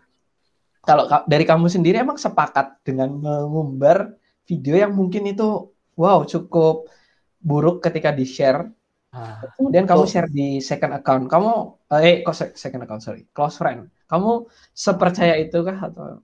kalau 0.84 1.08
dari 1.24 1.48
kamu 1.48 1.64
sendiri 1.72 2.04
emang 2.04 2.20
sepakat 2.20 2.84
dengan 2.84 3.08
mengumbar 3.16 4.20
video 4.44 4.76
yang 4.76 4.92
mungkin 4.92 5.32
itu 5.32 5.72
wow 5.96 6.28
cukup 6.28 6.99
buruk 7.40 7.80
ketika 7.80 8.12
di 8.12 8.28
share. 8.28 8.68
Ah, 9.10 9.42
kemudian 9.58 9.90
kamu 9.90 10.04
share 10.06 10.30
di 10.30 10.62
second 10.62 10.94
account. 10.94 11.26
Kamu 11.26 11.52
eh 11.98 12.22
kok 12.22 12.36
second 12.54 12.86
account 12.86 13.02
sorry, 13.02 13.26
close 13.34 13.58
friend. 13.58 13.90
Kamu 14.06 14.46
sepercaya 14.70 15.34
itu 15.40 15.58
kah 15.66 15.90
atau 15.90 16.22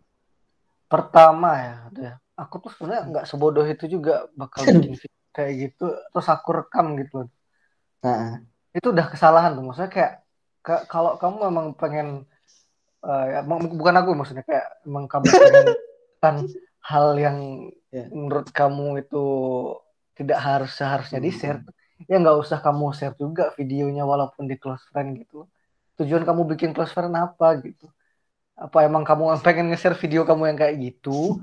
pertama 0.87 1.50
ya, 1.58 1.75
aku 2.38 2.62
tuh 2.62 2.70
sebenarnya 2.70 3.02
nggak 3.11 3.26
sebodoh 3.26 3.66
itu 3.66 3.90
juga 3.90 4.30
bakal 4.38 4.62
bikin 4.78 4.94
video 4.94 5.25
kayak 5.35 5.52
gitu 5.58 5.87
terus 6.14 6.28
aku 6.30 6.49
rekam 6.62 6.94
gitu. 7.00 7.26
Nah, 8.06 8.40
itu 8.70 8.87
udah 8.92 9.06
kesalahan 9.08 9.56
tuh 9.56 9.64
maksudnya 9.66 9.90
kayak 9.92 10.12
ke, 10.62 10.75
kalau 10.87 11.18
kamu 11.18 11.49
memang 11.50 11.66
pengen 11.75 12.08
uh, 13.02 13.25
ya, 13.28 13.40
bukan 13.49 13.96
aku 13.99 14.16
maksudnya 14.16 14.44
kayak 14.44 14.66
emang 14.85 15.04
kamu 15.08 15.25
pengen 15.26 15.66
kan 16.23 16.37
hal 16.90 17.18
yang 17.18 17.38
yeah. 17.90 18.06
menurut 18.14 18.49
kamu 18.54 19.02
itu 19.02 19.25
tidak 20.16 20.38
harus 20.40 20.73
seharusnya 20.73 21.20
di 21.20 21.30
share 21.30 21.61
hmm. 21.61 22.08
ya 22.11 22.16
nggak 22.16 22.37
usah 22.40 22.58
kamu 22.64 22.96
share 22.96 23.16
juga 23.20 23.52
videonya 23.54 24.02
walaupun 24.02 24.49
di 24.49 24.56
close 24.56 24.82
friend 24.90 25.20
gitu 25.20 25.44
tujuan 26.00 26.25
kamu 26.25 26.49
bikin 26.56 26.73
close 26.73 26.92
friend 26.92 27.12
apa 27.12 27.61
gitu 27.61 27.87
apa 28.56 28.88
emang 28.88 29.04
kamu 29.04 29.37
pengen 29.44 29.68
nge-share 29.68 29.96
video 30.00 30.25
kamu 30.25 30.49
yang 30.49 30.58
kayak 30.58 30.76
gitu 30.80 31.37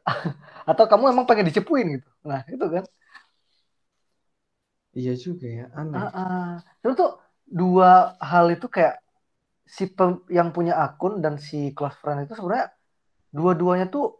atau 0.70 0.84
kamu 0.88 1.12
emang 1.12 1.28
pengen 1.28 1.46
dicepuin 1.52 2.00
gitu 2.00 2.10
nah 2.24 2.40
itu 2.48 2.64
kan 2.64 2.84
Iya 4.96 5.12
juga 5.12 5.44
ya, 5.44 5.66
aneh. 5.76 6.00
Uh, 6.00 6.88
uh. 6.88 6.94
Tuh 6.96 7.20
dua 7.44 8.16
hal 8.16 8.56
itu 8.56 8.64
kayak 8.64 8.96
si 9.68 9.92
pem, 9.92 10.24
yang 10.32 10.56
punya 10.56 10.80
akun 10.80 11.20
dan 11.20 11.36
si 11.36 11.76
close 11.76 12.00
friend 12.00 12.24
itu 12.24 12.32
sebenarnya 12.32 12.72
dua-duanya 13.28 13.86
tuh 13.92 14.16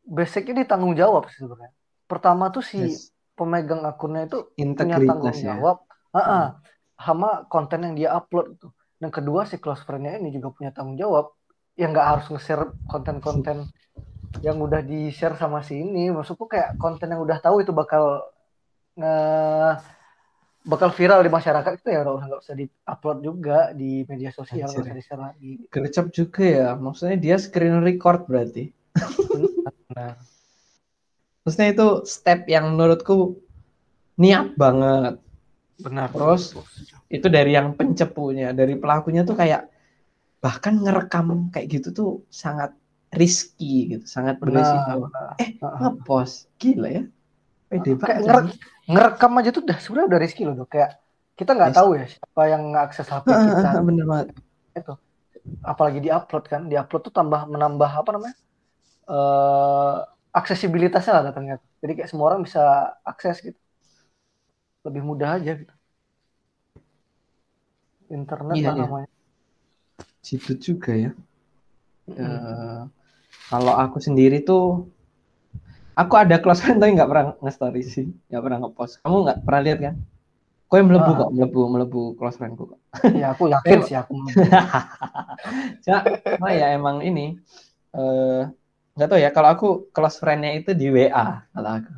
basicnya 0.00 0.64
ditanggung 0.64 0.96
jawab 0.96 1.28
sih 1.28 1.44
sebenarnya. 1.44 1.76
Pertama 2.12 2.52
tuh 2.52 2.60
si 2.60 2.76
yes. 2.76 3.08
pemegang 3.32 3.88
akunnya 3.88 4.28
itu 4.28 4.52
punya 4.52 5.00
tanggung 5.00 5.32
ya. 5.32 5.56
jawab, 5.56 5.88
uh, 6.12 6.20
uh, 6.20 6.28
hmm. 6.28 6.48
sama 7.00 7.48
konten 7.48 7.88
yang 7.88 7.94
dia 7.96 8.12
upload 8.12 8.60
itu. 8.60 8.68
Dan 9.00 9.08
kedua 9.08 9.48
si 9.48 9.56
close 9.56 9.80
friendnya 9.88 10.20
ini 10.20 10.28
juga 10.28 10.52
punya 10.52 10.76
tanggung 10.76 11.00
jawab 11.00 11.32
yang 11.80 11.96
nggak 11.96 12.04
harus 12.04 12.26
nge-share 12.28 12.68
konten-konten 12.84 13.64
yang 14.44 14.60
udah 14.60 14.84
di-share 14.84 15.40
sama 15.40 15.64
si 15.64 15.80
ini. 15.80 16.12
Maksudku 16.12 16.44
kayak 16.44 16.76
konten 16.76 17.08
yang 17.08 17.24
udah 17.24 17.40
tahu 17.40 17.64
itu 17.64 17.72
bakal 17.72 18.28
uh, 19.00 19.72
bakal 20.68 20.92
viral 20.92 21.24
di 21.24 21.32
masyarakat 21.32 21.80
itu 21.80 21.88
ya 21.96 22.04
nggak 22.04 22.44
usah 22.44 22.54
di-upload 22.60 23.18
juga 23.24 23.58
di 23.72 24.04
media 24.04 24.28
sosial 24.28 24.68
nggak 24.68 24.84
usah 24.84 24.98
di-share 25.00 25.22
lagi. 25.32 25.52
Gercep 25.72 26.12
juga 26.12 26.44
ya, 26.44 26.68
maksudnya 26.76 27.16
dia 27.16 27.40
screen 27.40 27.80
record 27.80 28.28
berarti. 28.28 28.68
nah. 29.96 30.12
Maksudnya 31.42 31.68
itu 31.74 31.86
step 32.06 32.46
yang 32.46 32.74
menurutku 32.74 33.38
niat 34.18 34.54
banget. 34.54 35.18
Benar. 35.82 36.14
Terus 36.14 36.54
itu 37.10 37.26
dari 37.26 37.58
yang 37.58 37.74
pencepunya, 37.74 38.54
dari 38.54 38.78
pelakunya 38.78 39.26
tuh 39.26 39.34
kayak 39.34 39.66
bahkan 40.42 40.78
ngerekam 40.78 41.50
kayak 41.54 41.66
gitu 41.70 41.88
tuh 41.94 42.10
sangat 42.30 42.74
risky 43.14 43.94
gitu, 43.98 44.06
sangat 44.06 44.38
berisiko. 44.38 45.10
Eh, 45.42 45.58
ngepost 45.58 46.50
gila 46.58 46.88
ya. 46.88 47.04
Pede 47.68 47.96
banget 47.96 48.58
ngerekam 48.86 49.32
aja 49.38 49.50
tuh 49.54 49.62
udah 49.64 49.78
sebenarnya 49.78 50.08
udah 50.14 50.20
risky 50.20 50.42
loh 50.46 50.54
dok. 50.54 50.68
Kayak 50.70 50.98
kita 51.38 51.50
nggak 51.56 51.74
tahu 51.74 51.96
ya 51.96 52.04
siapa 52.06 52.42
yang 52.48 52.62
ngakses 52.74 53.06
HP 53.08 53.26
kita. 53.26 53.80
bener 53.82 54.04
banget. 54.06 54.26
Itu. 54.76 54.94
Apalagi 55.66 55.98
di 55.98 56.10
upload 56.10 56.44
kan. 56.46 56.70
Di 56.70 56.76
upload 56.78 57.02
tuh 57.10 57.14
tambah 57.14 57.50
menambah 57.50 57.90
apa 57.90 58.10
namanya? 58.14 58.36
Uh, 59.10 60.06
aksesibilitasnya 60.32 61.12
lah 61.12 61.24
datangnya 61.30 61.56
jadi 61.84 61.92
kayak 62.02 62.10
semua 62.10 62.32
orang 62.32 62.42
bisa 62.44 62.96
akses 63.04 63.38
gitu 63.44 63.60
lebih 64.82 65.02
mudah 65.04 65.38
aja 65.38 65.52
gitu 65.54 65.74
internet 68.12 68.56
iya, 68.56 68.68
lah 68.68 68.74
iya. 68.76 68.82
namanya 68.84 69.10
situ 70.24 70.52
juga 70.56 70.92
ya 70.96 71.10
hmm. 72.08 72.16
uh, 72.18 72.80
kalau 73.52 73.74
aku 73.76 74.00
sendiri 74.00 74.40
tuh 74.40 74.88
Aku 75.92 76.16
ada 76.16 76.40
close 76.40 76.64
friend 76.64 76.78
tapi 76.82 76.96
nggak 76.96 77.08
pernah 77.08 77.24
nge-story 77.40 77.82
sih, 77.84 78.06
nggak 78.32 78.42
pernah 78.42 78.58
nge-post. 78.64 79.04
Kamu 79.04 79.16
nggak 79.28 79.38
pernah 79.44 79.60
lihat 79.60 79.78
kan? 79.80 79.94
Kau 80.68 80.80
yang 80.80 80.88
melebu 80.88 81.10
ah. 81.12 81.16
kok, 81.20 81.30
melebu, 81.36 81.60
melebu 81.68 82.02
close 82.16 82.36
friendku 82.40 82.64
kok. 82.72 82.80
Iya, 83.12 83.26
aku 83.36 83.52
yakin 83.52 83.78
sih 83.84 83.96
aku. 83.96 84.16
Cuma 85.84 86.48
ya 86.48 86.72
emang 86.72 87.04
ini, 87.04 87.36
uh, 87.92 88.48
nggak 88.94 89.08
tahu 89.08 89.20
ya. 89.20 89.30
Kalau 89.30 89.48
aku 89.52 89.68
close 89.94 90.18
friendnya 90.20 90.52
itu 90.56 90.72
di 90.76 90.88
WA, 90.92 91.44
kalau 91.52 91.70
aku. 91.80 91.92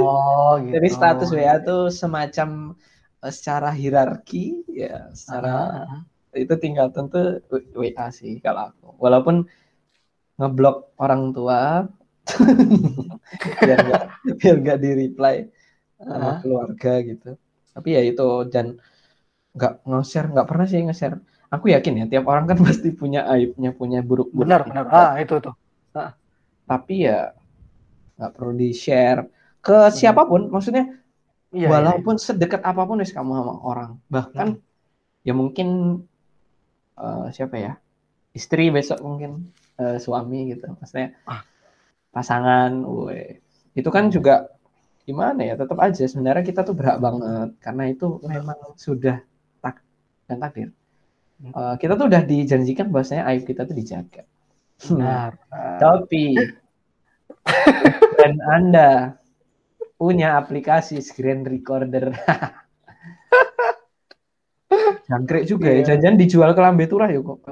Oh, 0.00 0.54
gitu. 0.64 0.74
Jadi 0.76 0.88
status 0.92 1.28
WA 1.32 1.56
tuh 1.60 1.88
semacam 1.88 2.78
uh, 3.24 3.32
secara 3.32 3.72
hierarki, 3.72 4.66
ya, 4.68 5.08
secara 5.12 5.86
uh 5.88 6.00
itu 6.32 6.56
tinggal 6.56 6.88
tentu 6.88 7.44
WA 7.76 8.08
sih 8.08 8.40
kalau 8.40 8.72
aku. 8.72 8.96
Walaupun 8.96 9.44
ngeblok 10.40 10.96
orang 10.96 11.36
tua, 11.36 11.84
biar 13.60 13.78
nggak 13.84 14.02
biar 14.40 14.56
nggak 14.62 14.78
di 14.80 14.90
reply 14.96 15.36
sama 15.98 16.28
uh. 16.28 16.36
keluarga 16.42 16.92
gitu 17.02 17.30
tapi 17.72 17.88
ya 17.96 18.02
itu 18.04 18.28
dan 18.52 18.76
nggak 19.56 19.84
nge-share 19.84 20.28
nggak 20.32 20.48
pernah 20.48 20.66
sih 20.68 20.80
nge-share 20.84 21.16
aku 21.52 21.72
yakin 21.72 22.04
ya 22.04 22.06
tiap 22.08 22.24
orang 22.28 22.44
kan 22.48 22.58
pasti 22.66 22.92
punya 22.92 23.26
aibnya 23.28 23.72
punya 23.74 24.00
buruk 24.04 24.30
buruk 24.30 24.46
benar 24.46 24.60
benar 24.66 24.84
ah 24.92 25.12
itu 25.18 25.38
tuh. 25.40 25.54
Tapi 26.72 27.04
ya 27.04 27.36
nggak 28.16 28.32
perlu 28.32 28.52
di 28.56 28.72
share 28.72 29.28
ke 29.60 29.76
benar. 29.76 29.92
siapa 29.92 30.22
pun 30.24 30.48
maksudnya 30.48 30.88
iya 31.52 31.68
walaupun 31.68 32.16
iya. 32.16 32.24
sedekat 32.32 32.64
apa 32.64 32.82
pun 32.88 33.04
wis 33.04 33.12
kamu 33.12 33.36
sama 33.36 33.54
orang 33.60 33.90
bahkan 34.08 34.56
hmm. 34.56 35.26
ya 35.28 35.32
mungkin 35.36 35.68
uh, 36.96 37.28
siapa 37.28 37.60
ya 37.60 37.72
istri 38.32 38.72
besok 38.72 39.04
mungkin 39.04 39.52
uh, 39.76 40.00
suami 40.00 40.56
gitu 40.56 40.72
maksudnya 40.80 41.12
ah 41.28 41.44
pasangan, 42.12 42.84
we. 42.84 43.40
itu 43.72 43.88
kan 43.88 44.12
juga 44.12 44.52
gimana 45.02 45.42
ya 45.42 45.58
tetap 45.58 45.80
aja 45.82 46.04
sebenarnya 46.06 46.44
kita 46.46 46.62
tuh 46.62 46.76
berhak 46.76 47.00
banget 47.02 47.50
karena 47.58 47.90
itu 47.90 48.20
memang 48.22 48.76
sudah 48.78 49.18
tak 49.64 49.82
dan 50.28 50.38
takdir. 50.38 50.70
Uh, 51.42 51.74
kita 51.74 51.98
tuh 51.98 52.06
udah 52.06 52.22
dijanjikan 52.22 52.86
bahwasanya 52.94 53.26
aib 53.34 53.42
kita 53.42 53.66
tuh 53.66 53.74
dijaga. 53.74 54.22
Nah, 54.94 55.34
tapi 55.82 56.38
dan 58.18 58.32
Anda 58.46 58.88
punya 59.98 60.38
aplikasi 60.38 60.98
screen 61.02 61.46
recorder. 61.46 62.10
Jangkrik 65.10 65.44
juga 65.44 65.68
ya, 65.68 65.84
iya. 65.84 66.00
jangan 66.00 66.16
dijual 66.16 66.50
ke 66.56 66.60
lambe 66.64 66.88
turah 66.88 67.10
ya 67.12 67.20
kok 67.20 67.44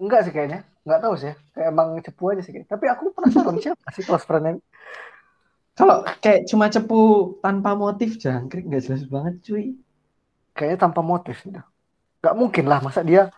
Enggak 0.00 0.20
sih 0.24 0.32
kayaknya. 0.32 0.64
Nggak 0.82 1.00
tahu 1.04 1.14
sih. 1.20 1.32
Kayak 1.52 1.68
emang 1.68 1.88
cepu 2.00 2.32
aja 2.32 2.42
sih 2.42 2.52
tapi 2.64 2.88
aku 2.88 3.12
penasaran 3.12 3.60
siapa 3.64 3.86
sih 3.92 4.02
close 4.02 4.24
friend 4.24 4.62
kalau 5.72 6.04
kayak 6.20 6.44
cuma 6.52 6.68
cepu 6.68 7.32
tanpa 7.40 7.72
motif 7.72 8.20
jangkrik 8.20 8.68
nggak 8.68 8.84
jelas 8.84 9.08
banget 9.08 9.34
cuy. 9.40 9.64
Kayaknya 10.52 10.78
tanpa 10.84 11.00
motif 11.00 11.40
nggak 12.22 12.36
mungkin 12.36 12.64
lah 12.68 12.78
masa 12.84 13.00
dia 13.00 13.32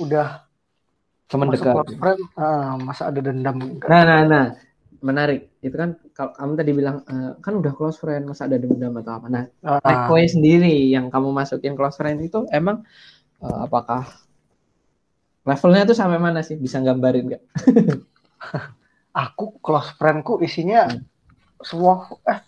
udah 0.00 0.45
teman 1.26 1.50
dekat 1.50 1.74
close 1.74 1.96
friend 1.98 2.22
ah, 2.38 2.78
masa 2.78 3.10
ada 3.10 3.20
dendam 3.22 3.56
nah 3.82 4.02
nah 4.06 4.20
nah 4.26 4.46
menarik. 5.06 5.52
Itu 5.60 5.76
kan 5.76 5.94
kalau 6.10 6.32
kamu 6.34 6.52
tadi 6.56 6.70
bilang 6.72 6.96
uh, 7.06 7.38
kan 7.38 7.52
udah 7.56 7.72
close 7.74 7.98
friend, 8.00 8.28
masa 8.28 8.50
ada 8.50 8.56
dendam 8.60 8.96
atau 8.98 9.12
apa. 9.22 9.26
Nah, 9.28 9.44
uh. 9.62 10.26
sendiri 10.26 10.90
yang 10.90 11.12
kamu 11.12 11.32
masukin 11.32 11.78
close 11.78 11.98
friend 11.98 12.22
itu 12.22 12.42
emang 12.52 12.82
uh, 13.42 13.66
apakah 13.66 14.06
levelnya 15.46 15.86
tuh 15.86 15.96
sampai 15.96 16.18
mana 16.18 16.40
sih? 16.42 16.56
Bisa 16.56 16.80
gambarin 16.80 17.30
nggak? 17.30 17.42
Aku 19.30 19.56
close 19.62 19.94
friendku 19.96 20.42
isinya 20.44 20.90
hmm. 20.90 21.00
semua 21.64 22.04
eh 22.28 22.40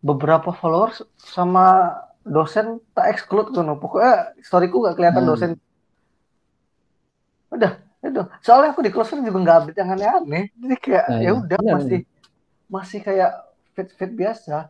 beberapa 0.00 0.54
followers 0.54 1.04
sama 1.20 1.92
dosen 2.24 2.80
tak 2.96 3.12
exclude 3.12 3.52
tuh 3.52 3.60
pokoknya 3.76 4.32
storyku 4.40 4.80
gak 4.80 4.96
kelihatan 4.96 5.28
hmm. 5.28 5.30
dosen 5.34 5.50
udah 7.52 7.83
itu 8.04 8.22
soalnya 8.44 8.76
aku 8.76 8.84
di 8.84 8.92
close 8.92 9.10
friend 9.12 9.24
juga 9.24 9.40
nggak 9.40 9.56
update 9.64 9.78
yang 9.80 9.90
aneh-aneh. 9.96 10.44
Jadi 10.52 10.76
kayak 10.76 11.04
nah, 11.08 11.20
ya 11.20 11.30
udah 11.32 11.58
masih 11.64 12.00
masih 12.68 13.00
kayak 13.00 13.30
fit 13.72 13.88
fit 13.96 14.12
biasa. 14.12 14.68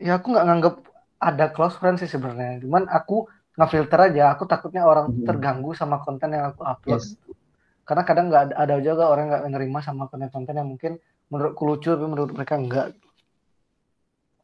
Ya 0.00 0.12
aku 0.16 0.32
nggak 0.32 0.46
nganggap 0.46 0.74
ada 1.18 1.46
close 1.52 1.76
friend 1.76 2.00
sih 2.00 2.08
sebenarnya. 2.08 2.64
Cuman 2.64 2.88
aku 2.88 3.28
ngefilter 3.58 3.98
aja 4.12 4.32
aku 4.32 4.46
takutnya 4.46 4.86
orang 4.86 5.10
hmm. 5.10 5.26
terganggu 5.26 5.74
sama 5.74 6.00
konten 6.00 6.32
yang 6.32 6.54
aku 6.54 6.62
upload. 6.64 7.02
Yes. 7.02 7.18
karena 7.88 8.04
kadang 8.04 8.28
nggak 8.28 8.52
ada, 8.52 8.54
ada 8.68 8.74
juga 8.84 9.08
orang 9.08 9.32
nggak 9.32 9.44
menerima 9.48 9.78
sama 9.80 10.12
konten-konten 10.12 10.60
yang 10.60 10.68
mungkin 10.68 11.00
menurutku 11.32 11.64
lucu 11.64 11.88
tapi 11.88 12.04
menurut 12.04 12.36
mereka 12.36 12.60
enggak 12.60 12.92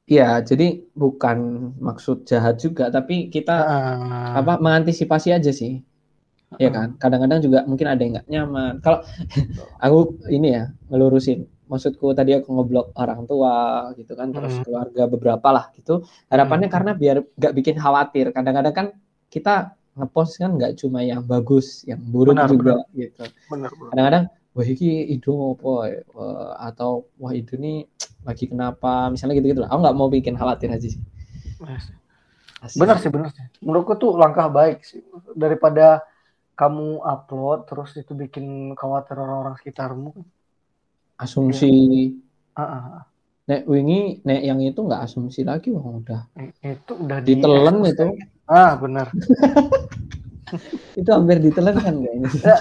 Iya, 0.05 0.45
jadi 0.45 0.85
bukan 0.93 1.73
maksud 1.81 2.29
jahat 2.29 2.61
juga, 2.61 2.93
tapi 2.93 3.33
kita 3.33 3.57
uh, 3.57 4.33
apa 4.37 4.61
mengantisipasi 4.61 5.33
aja 5.33 5.49
sih, 5.49 5.81
ya 6.59 6.71
kan. 6.71 6.89
Kadang-kadang 6.99 7.41
juga 7.43 7.59
mungkin 7.65 7.87
ada 7.91 8.01
yang 8.01 8.13
nggak 8.19 8.29
nyaman. 8.29 8.73
Kalau 8.85 9.01
aku 9.85 9.99
ini 10.31 10.49
ya 10.57 10.65
ngelurusin, 10.91 11.47
maksudku 11.69 12.13
tadi 12.13 12.37
aku 12.37 12.49
ngeblok 12.53 12.95
orang 12.99 13.25
tua 13.25 13.55
gitu 13.99 14.13
kan, 14.15 14.31
terus 14.31 14.55
uh, 14.59 14.63
keluarga 14.63 15.03
beberapa 15.09 15.49
lah 15.51 15.65
gitu. 15.75 16.05
Harapannya 16.31 16.69
uh, 16.69 16.73
karena 16.73 16.91
biar 16.95 17.17
nggak 17.23 17.53
bikin 17.55 17.77
khawatir. 17.81 18.31
Kadang-kadang 18.31 18.75
kan 18.75 18.87
kita 19.29 19.75
ngepost 19.95 20.43
kan 20.43 20.55
nggak 20.59 20.79
cuma 20.79 21.03
yang 21.03 21.23
bagus, 21.23 21.87
yang 21.87 22.03
buruk 22.03 22.35
benar, 22.35 22.49
juga 22.51 22.75
benar. 22.83 22.99
gitu. 22.99 23.23
Kadang-kadang 23.93 24.25
wah 24.55 24.67
ini 24.67 25.11
hidung 25.11 25.59
apa 25.59 25.73
uh, 26.15 26.51
atau 26.63 27.11
wah 27.19 27.35
itu 27.35 27.59
nih 27.59 27.91
lagi 28.23 28.47
kenapa 28.47 29.11
misalnya 29.11 29.35
gitu 29.37 29.51
gitu 29.51 29.61
lah 29.67 29.71
aku 29.75 29.81
nggak 29.83 29.99
mau 29.99 30.09
bikin 30.09 30.39
khawatir 30.39 30.71
aja 30.71 30.87
sih 30.87 31.03
Asik. 32.63 32.79
benar 32.81 32.97
sih 33.03 33.11
benar 33.11 33.29
sih 33.35 33.45
menurutku 33.61 33.99
tuh 33.99 34.15
langkah 34.15 34.47
baik 34.47 34.87
sih 34.87 35.03
daripada 35.35 36.01
kamu 36.55 37.03
upload 37.03 37.67
terus 37.67 37.95
itu 37.99 38.15
bikin 38.15 38.79
khawatir 38.79 39.19
orang-orang 39.19 39.59
sekitarmu 39.59 40.15
asumsi 41.19 41.71
ya. 42.55 42.63
uh 42.63 42.63
-uh. 42.63 42.99
nek 43.51 43.63
wingi 43.67 44.23
nek 44.23 44.41
yang 44.43 44.59
itu 44.63 44.79
nggak 44.79 45.03
asumsi 45.07 45.43
lagi 45.43 45.75
wah 45.75 45.83
udah 45.83 46.23
itu 46.63 46.93
udah 46.95 47.19
ditelan 47.23 47.83
itu 47.87 48.07
ah 48.47 48.79
benar 48.79 49.11
itu 51.01 51.11
hampir 51.11 51.43
ditelan 51.43 51.77
kan 51.79 51.95
gak 51.99 52.15
ini? 52.15 52.29
Ya, 52.45 52.59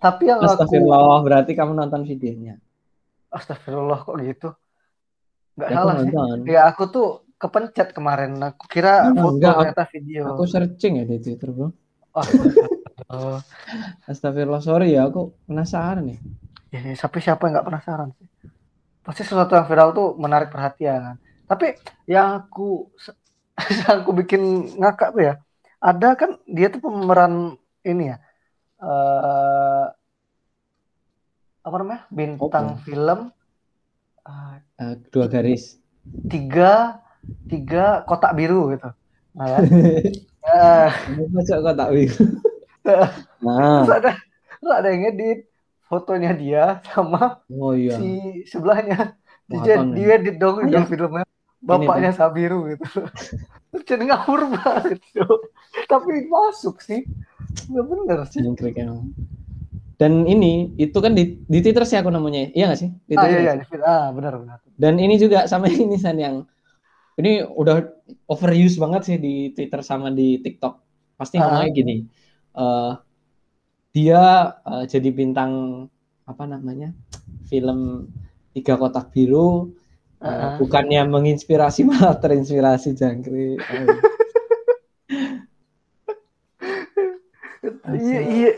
tapi 0.00 0.22
yang 0.30 0.40
Astagfirullah, 0.40 1.20
aku... 1.20 1.24
berarti 1.26 1.52
kamu 1.52 1.72
nonton 1.76 2.02
videonya. 2.06 2.56
Astagfirullah 3.28 3.98
kok 4.06 4.16
gitu? 4.22 4.48
Gak 5.58 5.70
ya, 5.70 5.76
salah 5.76 5.94
sih. 6.00 6.10
Ya 6.48 6.60
aku 6.70 6.82
tuh 6.88 7.08
kepencet 7.36 7.92
kemarin. 7.92 8.38
Aku 8.40 8.64
kira 8.70 9.10
nah, 9.10 9.20
foto 9.20 9.36
enggak, 9.38 9.54
ternyata 9.58 9.84
video. 9.90 10.22
Aku 10.34 10.44
searching 10.48 11.02
ya 11.02 11.04
di 11.04 11.16
Twitter, 11.20 11.50
Bro. 11.52 11.68
Oh. 12.14 12.22
Astagfirullah, 14.08 14.64
sorry 14.64 14.96
ya, 14.96 15.08
aku 15.08 15.36
penasaran 15.44 16.08
nih. 16.08 16.18
Ya, 16.72 16.80
ya 16.80 16.94
tapi 16.98 17.20
siapa 17.20 17.46
yang 17.46 17.60
nggak 17.60 17.68
penasaran 17.68 18.08
sih? 18.16 18.28
Pasti 19.04 19.22
sesuatu 19.22 19.52
yang 19.52 19.68
viral 19.68 19.92
tuh 19.92 20.16
menarik 20.16 20.48
perhatian. 20.48 21.20
Tapi 21.44 21.76
yang 22.08 22.44
aku 22.44 22.88
yang 23.84 24.02
aku 24.02 24.10
bikin 24.16 24.74
ngakak 24.80 25.12
tuh 25.12 25.22
ya, 25.22 25.34
ada 25.84 26.16
kan 26.16 26.40
dia 26.48 26.72
tuh 26.72 26.80
pemeran 26.80 27.60
ini 27.84 28.08
ya 28.08 28.16
uh, 28.80 29.86
apa 31.64 31.76
namanya 31.80 32.02
bintang 32.08 32.80
okay. 32.80 32.82
film 32.88 33.28
uh, 34.24 34.56
uh, 34.80 34.94
dua 35.12 35.26
garis 35.28 35.76
tiga 36.28 37.00
tiga 37.48 38.04
kotak 38.08 38.32
biru 38.36 38.72
gitu 38.72 38.88
nah, 39.36 39.46
kan? 39.48 39.62
uh, 40.44 40.88
masuk 41.36 41.60
kotak 41.60 41.88
biru 41.92 42.24
nah. 43.44 43.82
terus 43.82 43.92
ada 43.96 44.10
terus 44.60 44.72
ada 44.76 44.88
yang 44.92 45.02
edit 45.08 45.48
fotonya 45.88 46.32
dia 46.34 46.64
sama 46.90 47.44
oh, 47.52 47.76
iya. 47.76 47.96
si 48.00 48.42
sebelahnya. 48.48 49.14
Dia, 49.44 49.84
dia 49.84 50.08
edit 50.16 50.36
dong 50.40 50.64
oh, 50.64 50.66
iya. 50.66 50.82
filmnya. 50.88 51.24
Bapaknya 51.64 52.12
ini, 52.12 52.18
Sabiru 52.18 52.68
gitu. 52.68 53.08
Jadi 53.88 54.12
ngawur 54.12 54.48
banget 54.56 55.00
tuh 55.16 55.48
tapi 55.88 56.28
masuk 56.28 56.80
sih. 56.84 57.08
Nggak 57.72 57.84
bener 57.88 58.18
sih. 58.28 58.40
Dan 59.94 60.26
ini 60.26 60.74
itu 60.76 60.98
kan 60.98 61.14
di, 61.14 61.40
di 61.46 61.58
Twitter 61.62 61.86
sih 61.86 61.96
aku 61.96 62.10
namanya 62.12 62.50
iya 62.52 62.68
nggak 62.68 62.80
sih? 62.80 62.90
Di 63.08 63.14
ah, 63.16 63.24
iya, 63.30 63.40
iya, 63.56 63.80
ah 63.80 64.12
benar 64.12 64.36
benar. 64.42 64.58
Dan 64.76 65.00
ini 65.00 65.16
juga 65.16 65.48
sama 65.48 65.70
ini 65.72 65.96
san 65.96 66.20
yang 66.20 66.44
ini 67.16 67.46
udah 67.46 67.86
overuse 68.28 68.76
banget 68.76 69.02
sih 69.06 69.16
di 69.16 69.54
Twitter 69.56 69.80
sama 69.80 70.12
di 70.12 70.42
TikTok. 70.44 70.74
Pasti 71.16 71.40
ah. 71.40 71.48
ngomongnya 71.48 71.72
gini 71.72 71.96
uh, 72.54 72.98
dia 73.94 74.22
uh, 74.66 74.84
jadi 74.86 75.10
bintang 75.14 75.86
apa 76.26 76.48
namanya 76.48 76.90
film 77.46 78.10
tiga 78.56 78.74
kotak 78.80 79.12
biru 79.14 79.70
Uh, 80.24 80.56
bukannya 80.56 81.04
menginspirasi 81.04 81.84
malah 81.88 82.16
terinspirasi 82.16 82.96
jangkrik. 82.96 83.60
iya 87.92 88.20
iya 88.24 88.50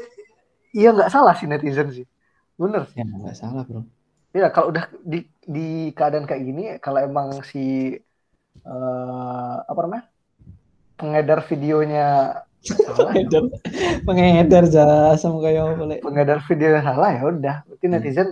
iya 0.71 0.89
nggak 0.95 1.11
salah 1.11 1.35
sih 1.35 1.51
netizen 1.51 1.91
sih, 1.91 2.07
bener 2.55 2.87
sih. 2.87 3.03
Ya 3.03 3.05
nggak 3.11 3.35
salah 3.35 3.67
bro. 3.67 3.83
Iya 4.31 4.55
kalau 4.55 4.71
udah 4.71 4.87
di 5.03 5.27
di 5.43 5.91
keadaan 5.91 6.31
kayak 6.31 6.47
gini, 6.47 6.65
kalau 6.79 7.03
emang 7.03 7.43
si 7.43 7.99
uh, 8.63 9.59
apa 9.67 9.81
namanya 9.83 10.07
pengedar 10.95 11.43
videonya 11.51 12.07
pengedar 12.75 13.45
pengedar 14.03 14.65
jasa 14.67 15.27
kayak 15.27 15.79
boleh 15.79 15.99
pengedar 16.03 16.39
video 16.47 16.79
salah 16.83 17.11
ya 17.15 17.23
udah 17.27 17.57
berarti 17.67 17.87
hmm. 17.87 17.95
netizen 17.95 18.29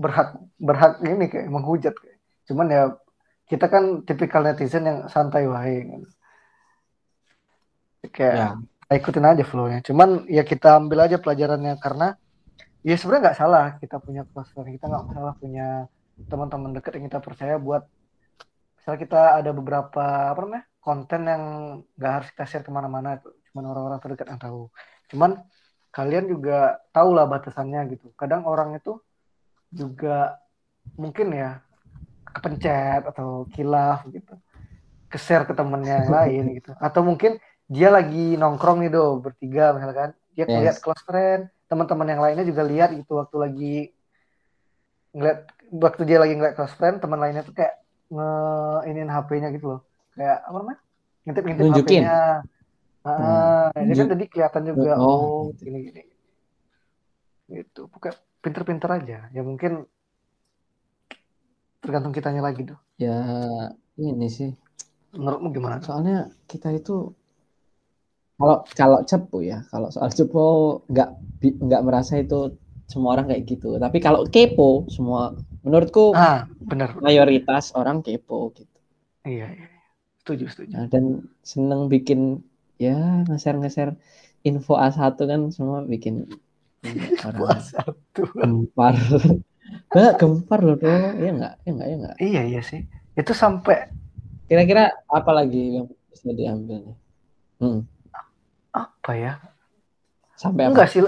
berhak 0.00 0.28
berhak 0.56 0.92
ini 1.04 1.28
kayak 1.28 1.52
menghujat 1.52 1.92
kayak. 1.92 2.18
Cuman 2.48 2.66
ya 2.72 2.82
kita 3.44 3.66
kan 3.68 4.06
tipikal 4.08 4.40
netizen 4.40 4.88
yang 4.88 4.98
santai 5.12 5.44
wae. 5.44 5.84
Gitu. 5.84 6.08
Kayak 8.16 8.64
ya. 8.88 8.96
ikutin 8.96 9.28
aja 9.28 9.44
flow-nya. 9.44 9.84
Cuman 9.84 10.24
ya 10.32 10.40
kita 10.40 10.80
ambil 10.80 11.04
aja 11.04 11.20
pelajarannya 11.20 11.76
karena 11.76 12.16
ya 12.80 12.96
sebenarnya 12.96 13.22
nggak 13.28 13.38
salah 13.38 13.66
kita 13.76 14.00
punya 14.00 14.24
close 14.24 14.56
kita 14.56 14.88
nggak 14.88 15.12
salah 15.12 15.36
punya 15.36 15.84
teman-teman 16.32 16.72
dekat 16.72 16.96
yang 16.96 17.12
kita 17.12 17.20
percaya 17.20 17.60
buat 17.60 17.84
misalnya 18.80 19.00
kita 19.04 19.20
ada 19.36 19.50
beberapa 19.52 20.04
apa 20.32 20.40
namanya 20.40 20.64
konten 20.80 21.28
yang 21.28 21.42
nggak 21.94 22.12
harus 22.12 22.28
kita 22.32 22.44
share 22.48 22.64
ke 22.64 22.72
mana-mana 22.72 23.20
cuman 23.52 23.64
orang-orang 23.68 24.00
terdekat 24.00 24.26
yang 24.32 24.40
tahu. 24.40 24.72
Cuman 25.12 25.44
kalian 25.92 26.26
juga 26.26 26.80
tahu 26.90 27.12
lah 27.12 27.28
batasannya 27.28 27.80
gitu. 27.92 28.10
Kadang 28.16 28.48
orang 28.48 28.80
itu 28.80 28.96
juga 29.70 30.40
mungkin 30.96 31.36
ya 31.36 31.60
kepencet 32.32 33.04
atau 33.12 33.44
kilaf 33.52 34.08
gitu. 34.08 34.34
Ke 35.10 35.18
share 35.20 35.44
ke 35.44 35.52
temennya 35.52 36.06
yang 36.06 36.10
lain 36.18 36.44
gitu. 36.56 36.72
Atau 36.80 37.04
mungkin 37.04 37.36
dia 37.70 37.92
lagi 37.92 38.40
nongkrong 38.40 38.80
nih 38.82 38.90
do 38.90 39.20
bertiga 39.20 39.76
misalkan. 39.76 40.16
Dia 40.32 40.48
yes. 40.48 40.50
ngeliat 40.50 40.76
close 40.80 41.04
friend 41.04 41.52
teman-teman 41.70 42.08
yang 42.08 42.22
lainnya 42.22 42.42
juga 42.42 42.66
lihat 42.66 42.90
gitu 42.98 43.14
waktu 43.20 43.36
lagi 43.38 43.76
ngeliat 45.14 45.38
waktu 45.70 46.02
dia 46.02 46.18
lagi 46.18 46.34
ngeliat 46.34 46.54
close 46.58 46.74
friend 46.74 46.98
teman 46.98 47.18
lainnya 47.22 47.46
tuh 47.46 47.54
kayak 47.54 47.78
nge 48.10 48.30
inin 48.90 49.06
HP-nya 49.06 49.54
gitu 49.54 49.78
loh 49.78 49.80
kayak 50.20 50.38
apa 50.44 50.56
namanya? 50.60 50.80
Ngintip 51.24 51.44
ngintip 51.48 51.64
HP-nya 51.80 52.20
ah 53.00 53.72
hmm. 53.72 53.88
jadi 53.88 53.96
kan 53.96 54.08
tadi 54.12 54.24
kelihatan 54.28 54.62
juga 54.76 54.92
oh, 55.00 55.08
oh. 55.08 55.40
gini 55.56 55.88
gini 55.88 56.04
gitu 57.48 57.88
pokoknya 57.88 58.20
pinter-pinter 58.44 58.90
aja. 58.92 59.18
Ya 59.32 59.40
mungkin 59.40 59.88
tergantung 61.80 62.12
kitanya 62.12 62.44
lagi 62.44 62.68
tuh. 62.68 62.76
Ya 63.00 63.16
ini 63.96 64.28
sih. 64.28 64.52
Menurutmu 65.16 65.48
gimana? 65.50 65.80
Soalnya 65.80 66.28
kita 66.44 66.76
itu 66.76 67.16
kalau 68.36 68.64
kalau 68.72 69.00
cepu 69.04 69.44
ya 69.44 69.64
kalau 69.68 69.88
soal 69.92 70.08
cepu 70.12 70.80
nggak 70.88 71.08
nggak 71.40 71.82
merasa 71.84 72.20
itu 72.20 72.52
semua 72.84 73.16
orang 73.16 73.32
kayak 73.32 73.48
gitu. 73.48 73.80
Tapi 73.80 73.98
kalau 73.98 74.28
kepo 74.28 74.84
semua 74.92 75.34
menurutku 75.64 76.12
ah 76.12 76.44
benar. 76.60 77.00
mayoritas 77.00 77.72
orang 77.72 78.04
kepo 78.04 78.52
gitu. 78.52 78.76
Iya, 79.24 79.48
iya. 79.56 79.79
Setuju 80.30 80.44
setuju 80.46 80.72
nah, 80.78 80.86
dan 80.86 81.26
seneng 81.42 81.90
bikin 81.90 82.46
ya 82.78 83.26
ngeser 83.26 83.58
ngeser 83.58 83.98
info 84.46 84.78
A1 84.78 85.18
kan 85.18 85.50
semua 85.50 85.82
bikin 85.84 86.30
Orang 87.28 87.60
satu. 87.60 88.22
Gempar. 88.36 88.96
Enggak, 89.94 90.14
gempar 90.18 90.60
loh 90.66 90.76
tuh. 90.78 90.90
Iya 90.90 91.30
enggak? 91.30 91.54
Iya 91.62 91.70
enggak? 91.70 91.86
Iya 91.86 91.96
enggak? 91.96 92.16
Iya, 92.18 92.40
iya 92.46 92.60
sih. 92.62 92.80
Itu 93.14 93.32
sampai 93.34 93.86
kira-kira 94.50 94.90
apa 95.06 95.30
lagi 95.30 95.78
yang 95.78 95.86
bisa 96.10 96.34
diambil 96.34 96.90
nih? 96.90 96.96
Hmm. 97.62 97.80
Apa 98.74 99.12
ya? 99.14 99.32
Sampai 100.34 100.66
apa? 100.66 100.70
Enggak 100.74 100.88
sih. 100.90 101.00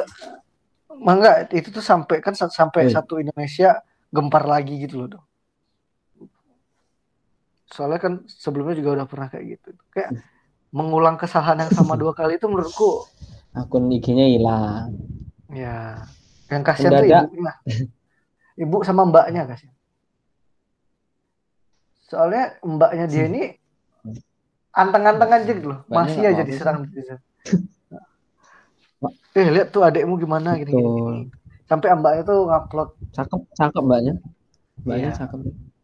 Enggak, 0.94 1.50
itu 1.50 1.74
tuh 1.74 1.82
sampai 1.82 2.22
kan 2.22 2.38
sampai 2.38 2.86
hmm. 2.86 2.94
satu 2.94 3.18
Indonesia 3.18 3.82
gempar 4.14 4.46
lagi 4.46 4.78
gitu 4.78 5.02
loh 5.02 5.18
dong. 5.18 5.24
Soalnya 7.72 7.98
kan 7.98 8.12
sebelumnya 8.28 8.76
juga 8.76 9.00
udah 9.00 9.06
pernah 9.08 9.32
kayak 9.32 9.56
gitu. 9.56 9.68
Kayak 9.88 10.12
hmm. 10.12 10.22
mengulang 10.76 11.16
kesalahan 11.16 11.64
yang 11.64 11.72
sama 11.72 11.96
dua 12.00 12.12
kali 12.12 12.36
itu 12.36 12.46
menurutku 12.46 13.08
akun 13.52 13.92
IG-nya 13.92 14.26
hilang. 14.28 14.96
Ya. 15.52 16.08
Yang 16.48 16.62
kasihan 16.68 16.92
tuh 17.00 17.08
ibunya. 17.08 17.52
Ibu 18.60 18.84
sama 18.84 19.08
mbaknya 19.08 19.48
kasihan. 19.48 19.76
Soalnya 22.08 22.60
mbaknya 22.60 23.08
dia 23.08 23.24
ini 23.28 23.42
anteng-anteng 24.72 25.32
aja 25.32 25.48
gitu 25.48 25.68
loh. 25.72 25.80
Masih 25.88 26.28
aja 26.28 26.44
diserang 26.44 26.88
eh 29.32 29.48
lihat 29.48 29.72
tuh 29.72 29.80
adekmu 29.80 30.20
gimana 30.20 30.60
gini. 30.60 30.76
Sampai 31.64 31.88
mbaknya 31.96 32.22
tuh 32.28 32.44
ngupload. 32.44 32.88
Cakep, 33.16 33.40
cakep 33.56 33.82
mbaknya. 33.84 34.14
Mbaknya 34.84 35.08
iya. 35.08 35.16
cakep. 35.16 35.40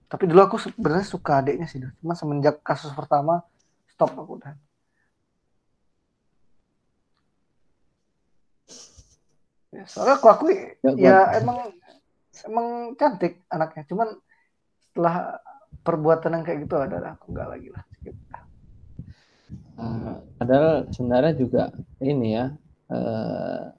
Tapi 0.08 0.24
dulu 0.24 0.40
aku 0.40 0.56
sebenarnya 0.56 1.04
suka 1.04 1.44
adiknya 1.44 1.68
sih. 1.68 1.84
Cuma 2.00 2.16
semenjak 2.16 2.64
kasus 2.64 2.90
pertama 2.96 3.44
stop 3.92 4.16
aku 4.16 4.40
udah. 4.40 4.56
Ya, 9.68 9.84
soalnya 9.84 10.16
aku 10.16 10.26
aku 10.32 10.44
ya, 10.48 10.92
ya 10.96 11.16
emang 11.36 11.76
emang 12.48 12.96
cantik 12.96 13.44
anaknya. 13.52 13.84
Cuman 13.84 14.08
setelah 14.80 15.44
perbuatan 15.84 16.40
yang 16.40 16.44
kayak 16.44 16.58
gitu 16.64 16.74
ada 16.80 17.20
aku 17.20 17.36
nggak 17.36 17.48
lagi 17.52 17.68
lah. 17.68 17.84
Uh, 19.78 20.24
padahal 20.40 20.90
sebenarnya 20.90 21.38
juga 21.38 21.70
ini 22.02 22.34
ya 22.34 22.50
uh, 22.90 23.70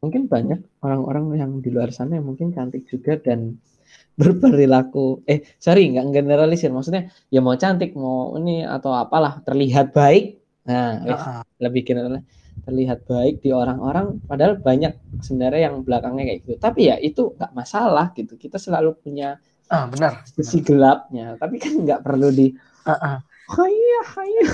mungkin 0.00 0.24
banyak 0.24 0.64
orang-orang 0.80 1.36
yang 1.36 1.52
di 1.60 1.68
luar 1.68 1.92
sana 1.92 2.16
yang 2.16 2.32
mungkin 2.32 2.54
cantik 2.54 2.88
juga 2.88 3.20
dan 3.20 3.60
berperilaku 4.20 5.22
eh 5.30 5.46
sorry 5.62 5.88
nggak 5.94 6.10
generalisir 6.10 6.74
maksudnya 6.74 7.12
ya 7.30 7.38
mau 7.38 7.54
cantik 7.54 7.94
mau 7.94 8.34
ini 8.36 8.66
atau 8.66 8.94
apalah 8.94 9.40
terlihat 9.46 9.94
baik 9.94 10.42
nah 10.68 11.00
uh-huh. 11.00 11.40
lebih 11.62 11.86
general 11.86 12.20
terlihat 12.66 13.06
baik 13.06 13.40
di 13.40 13.54
orang-orang 13.54 14.18
padahal 14.26 14.58
banyak 14.58 14.92
sebenarnya 15.22 15.70
yang 15.70 15.86
belakangnya 15.86 16.34
kayak 16.34 16.40
gitu 16.44 16.58
tapi 16.58 16.90
ya 16.90 16.98
itu 16.98 17.32
nggak 17.38 17.52
masalah 17.54 18.10
gitu 18.18 18.34
kita 18.34 18.58
selalu 18.58 18.98
punya 18.98 19.38
ah 19.70 19.86
benar 19.86 20.26
sisi 20.26 20.60
gelapnya 20.60 21.38
tapi 21.38 21.62
kan 21.62 21.78
nggak 21.86 22.02
perlu 22.02 22.28
di 22.34 22.52
uh-uh. 22.84 23.22
Haya, 23.48 24.00
haya. 24.12 24.44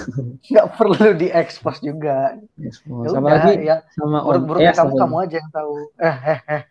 Nggak 0.55 0.67
perlu 0.79 1.19
diekspos 1.19 1.83
juga. 1.83 2.39
Expose. 2.63 3.11
Ya 3.11 3.11
sama 3.11 3.29
lagi 3.35 3.53
yang 3.67 3.83
sama 3.91 4.23
buruk 4.23 4.63
ya, 4.63 4.71
kamu 4.71 4.95
kamu 4.95 5.17
aja 5.27 5.37
yang 5.43 5.51
tahu. 5.51 5.75
Eh, 5.99 6.17
eh, 6.31 6.41
eh. 6.47 6.63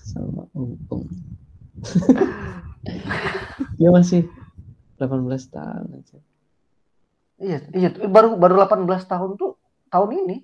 Sama 0.00 0.48
untung. 0.56 1.04
Dia 3.78 3.90
masih 3.92 4.30
18 4.96 5.26
tahun 5.52 5.88
aja. 5.92 6.18
Iya, 7.36 7.58
iya, 7.76 7.88
baru 8.08 8.40
baru 8.40 8.64
18 8.64 8.88
tahun 9.04 9.36
tuh 9.36 9.60
tahun 9.92 10.10
ini. 10.24 10.36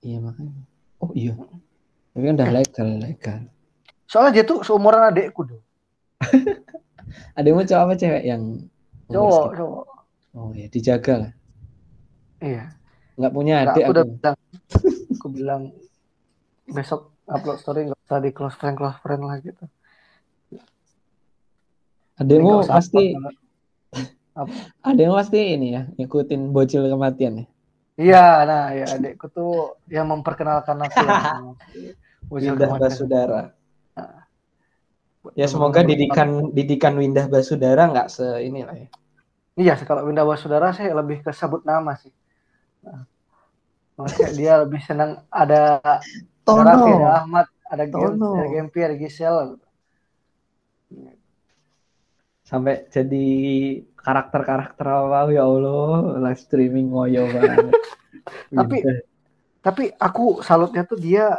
Iya 0.00 0.18
makanya. 0.24 0.64
Oh 0.98 1.12
iya. 1.12 1.36
Tapi 2.12 2.24
kan 2.24 2.34
udah 2.40 2.50
legal, 2.52 2.88
legal. 3.00 3.40
Soalnya 4.08 4.32
dia 4.40 4.44
tuh 4.44 4.64
seumuran 4.64 5.12
adekku 5.12 5.48
dong. 5.48 5.64
Adekmu 7.38 7.64
cowok 7.68 7.82
apa 7.84 7.94
cewek 7.96 8.24
yang 8.24 8.42
cowok, 9.08 9.46
cowok. 9.56 9.84
Oh 10.32 10.50
ya, 10.56 10.66
dijaga 10.72 11.14
lah. 11.28 11.32
Iya. 12.40 12.64
Nggak 13.20 13.32
punya 13.32 13.54
adik 13.64 13.84
aku. 13.84 13.92
Udah 13.92 14.04
bilang, 14.08 14.36
aku 15.12 15.26
bilang 15.28 15.62
besok 16.68 17.10
upload 17.26 17.58
story 17.58 17.90
nggak 17.90 18.00
usah 18.06 18.20
di 18.22 18.30
close 18.30 18.56
friend 18.58 18.76
close 18.78 18.98
friend 19.02 19.22
lah 19.26 19.38
gitu. 19.42 19.64
Adekmu 22.20 22.68
pasti 22.68 23.16
Adekmu 24.80 25.14
pasti 25.16 25.38
ini 25.58 25.76
ya, 25.76 25.82
ngikutin 25.98 26.52
bocil 26.54 26.88
kematian 26.88 27.44
ya. 27.44 27.46
Iya, 27.92 28.24
nah 28.48 28.64
ya 28.72 28.86
adekku 28.96 29.28
tuh 29.28 29.76
yang 29.92 30.08
memperkenalkan 30.08 30.80
aku 30.80 31.04
yang 31.04 31.52
bocil 32.30 32.54
kematian. 32.56 32.92
saudara. 32.96 33.40
Nah, 33.92 34.24
Ya 35.38 35.46
semoga 35.46 35.86
didikan 35.86 36.50
didikan 36.50 36.98
Windah 36.98 37.30
Basudara 37.30 37.86
nggak 37.86 38.08
se 38.10 38.26
ini 38.42 38.66
lah 38.66 38.74
ya. 38.74 38.88
Iya, 39.54 39.74
kalau 39.84 40.08
Windah 40.08 40.24
Basudara 40.24 40.72
sih 40.72 40.88
lebih 40.88 41.22
ke 41.22 41.30
sebut 41.30 41.62
nama 41.62 41.94
sih. 42.00 42.10
Nah, 42.82 43.06
dia 44.34 44.64
lebih 44.64 44.80
senang 44.82 45.22
ada 45.28 45.78
Tono. 46.42 46.66
Raffi, 46.66 46.90
ada 46.98 47.10
Ahmad, 47.22 47.46
ada 47.70 47.84
Tono. 47.86 48.30
ada 48.38 48.46
Gempi, 48.50 48.78
ada 48.82 48.96
Gisel. 48.98 49.36
Sampai 52.42 52.84
jadi 52.92 53.26
karakter-karakter 53.96 54.84
apa 54.84 55.30
ya 55.32 55.46
Allah, 55.46 56.20
live 56.20 56.40
streaming 56.42 56.92
ngoyo 56.92 57.30
banget. 57.30 57.72
tapi 58.58 58.76
tapi 59.62 59.84
aku 59.96 60.42
salutnya 60.42 60.82
tuh 60.82 60.98
dia 60.98 61.38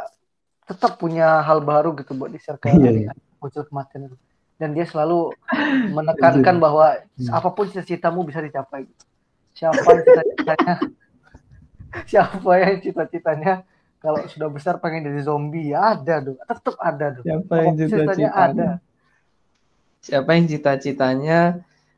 tetap 0.64 0.96
punya 0.96 1.44
hal 1.44 1.60
baru 1.60 1.92
gitu 1.96 2.16
buat 2.16 2.32
di 2.32 2.40
circle 2.40 2.72
iya, 2.80 3.08
iya 3.08 3.12
muncul 3.38 3.64
kematian 3.68 4.08
itu 4.08 4.16
dan 4.56 4.72
dia 4.72 4.88
selalu 4.88 5.34
menekankan 5.92 6.56
bahwa 6.56 6.96
hmm. 7.20 7.28
apa 7.28 7.48
pun 7.52 7.68
cita-citamu 7.68 8.24
bisa 8.24 8.40
dicapai 8.40 8.88
siapa 9.52 9.76
yang 9.84 10.02
cita-citanya 10.08 10.74
siapa 12.10 12.50
yang 12.56 12.76
cita-citanya 12.80 13.54
kalau 14.04 14.20
sudah 14.28 14.52
besar 14.52 14.76
pengen 14.84 15.08
jadi 15.08 15.24
zombie 15.24 15.72
ya 15.72 15.96
ada 15.96 16.20
dong 16.20 16.36
tetap 16.36 16.76
ada 16.76 17.16
dong 17.16 17.24
siapa 17.24 17.54
yang 17.64 17.74
cita-citanya? 17.80 18.30
ada. 18.36 18.68
Siapa 20.04 20.36
yang 20.36 20.44
cita-citanya 20.52 21.40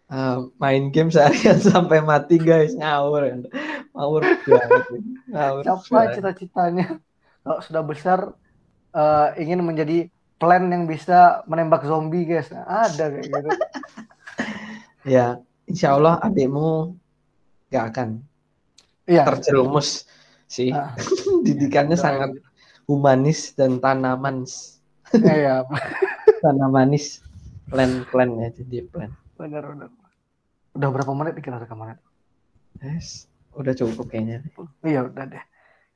uh, 0.07 0.47
main 0.62 0.95
game 0.95 1.11
seharian 1.11 1.59
sampai 1.75 1.99
mati 1.99 2.38
guys? 2.38 2.79
Ngawur. 2.79 3.42
Ngawur 3.90 4.23
ngawur 5.27 5.62
siapa 5.66 6.14
cita-citanya? 6.14 7.03
Kalau 7.42 7.59
sudah 7.66 7.83
besar 7.83 8.19
uh, 8.95 9.29
ingin 9.35 9.59
menjadi 9.66 10.07
plan 10.38 10.71
yang 10.71 10.87
bisa 10.87 11.42
menembak 11.51 11.83
zombie 11.83 12.31
guys. 12.31 12.47
Ada 12.55 13.11
kayak 13.11 13.27
gitu. 13.27 13.51
Ya 15.07 15.38
insya 15.71 15.95
Allah 15.95 16.19
adikmu 16.19 16.99
gak 17.71 17.95
akan 17.95 18.27
ya. 19.07 19.23
terjerumus 19.23 20.03
sih. 20.51 20.75
Ah. 20.75 20.99
didikannya 21.46 21.94
sangat 21.94 22.42
humanis 22.90 23.54
dan 23.54 23.78
tanaman. 23.78 24.42
Iya 25.14 25.62
tanamanis 26.42 27.22
plan 27.70 28.02
plan 28.11 28.30
ya 28.38 28.48
jadi 28.50 28.87
plan. 28.90 29.11
Benar 29.38 29.62
benar. 29.70 29.90
Udah 30.76 30.88
berapa 30.92 31.12
menit 31.14 31.38
kita 31.40 31.62
rekaman 31.62 31.96
yes. 32.82 33.30
Udah 33.56 33.72
cukup 33.72 34.12
kayaknya 34.12 34.44
iya 34.85 35.06
udah 35.06 35.24
deh. 35.24 35.44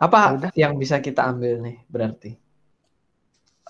Apa 0.00 0.16
ya 0.16 0.28
udah. 0.32 0.50
yang 0.56 0.72
bisa 0.80 0.96
kita 1.04 1.28
ambil 1.28 1.60
nih 1.60 1.76
berarti? 1.92 2.32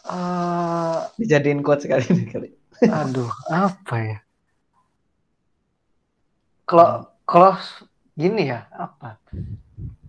Uh, 0.07 1.05
Dijadiin 1.19 1.61
quote 1.61 1.85
sekali 1.85 2.07
nih 2.07 2.27
kali. 2.31 2.51
Aduh, 3.03 3.29
apa 3.51 3.97
ya? 3.99 4.19
Kalau 6.65 7.11
kalau 7.27 7.59
gini 8.15 8.49
ya, 8.49 8.71
apa? 8.71 9.19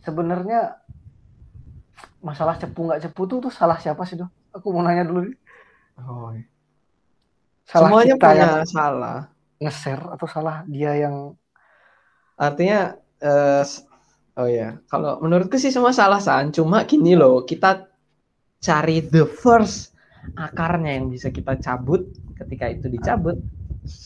Sebenarnya 0.05 0.80
masalah 2.21 2.55
cepu 2.57 2.87
nggak 2.87 3.01
cepu 3.09 3.21
tuh 3.27 3.37
tuh 3.49 3.53
salah 3.53 3.77
siapa 3.77 4.03
sih 4.05 4.19
dong? 4.19 4.31
Aku 4.53 4.73
mau 4.73 4.83
nanya 4.85 5.07
dulu. 5.07 5.31
Oh. 6.01 6.31
Iya. 6.33 6.45
Salah 7.67 7.87
Semuanya 7.87 8.15
kita 8.17 8.27
punya 8.27 8.41
yang 8.41 8.67
salah. 8.67 9.19
Nge-share 9.61 10.05
atau 10.17 10.27
salah 10.27 10.57
dia 10.65 10.91
yang 10.97 11.37
artinya 12.35 12.97
uh, 13.21 13.63
oh 14.41 14.49
ya, 14.49 14.81
kalau 14.89 15.21
menurutku 15.21 15.61
sih 15.61 15.69
semua 15.69 15.93
salah 15.93 16.17
san, 16.17 16.49
cuma 16.49 16.81
gini 16.89 17.13
loh, 17.13 17.45
kita 17.45 17.85
cari 18.57 19.05
the 19.05 19.25
first 19.25 19.93
akarnya 20.37 21.01
yang 21.01 21.09
bisa 21.09 21.33
kita 21.33 21.57
cabut 21.57 22.05
ketika 22.37 22.69
itu 22.69 22.87
dicabut 22.89 23.37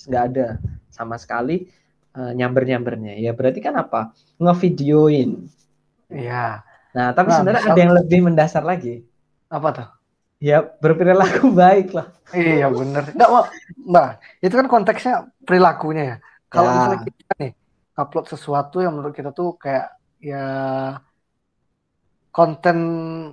nggak 0.07 0.23
ada 0.31 0.47
sama 0.87 1.19
sekali 1.19 1.67
uh, 2.15 2.31
nyamber-nyambernya 2.31 3.19
ya 3.19 3.35
berarti 3.35 3.59
kan 3.59 3.75
apa 3.75 4.15
ngevideoin 4.39 5.51
ya 6.07 6.63
nah 6.95 7.11
tapi 7.11 7.27
nah, 7.29 7.35
sebenarnya 7.43 7.63
ada 7.67 7.79
yang 7.79 7.93
lebih 7.93 8.19
mendasar 8.23 8.63
lagi 8.63 9.03
apa 9.51 9.67
tuh 9.75 9.87
ya 10.39 10.63
berperilaku 10.63 11.51
baik 11.61 11.91
lah 11.91 12.07
iya 12.31 12.71
bener 12.71 13.11
nggak 13.11 13.29
mbak 13.83 14.09
itu 14.39 14.53
kan 14.55 14.67
konteksnya 14.71 15.13
perilakunya 15.43 16.03
ya 16.03 16.17
kalau 16.47 16.71
ya. 16.71 16.75
misalnya 16.79 16.99
kita 17.03 17.33
nih 17.43 17.51
upload 17.95 18.25
sesuatu 18.31 18.79
yang 18.79 18.95
menurut 18.95 19.15
kita 19.15 19.35
tuh 19.35 19.59
kayak 19.59 19.95
ya 20.19 20.45
konten 22.35 22.77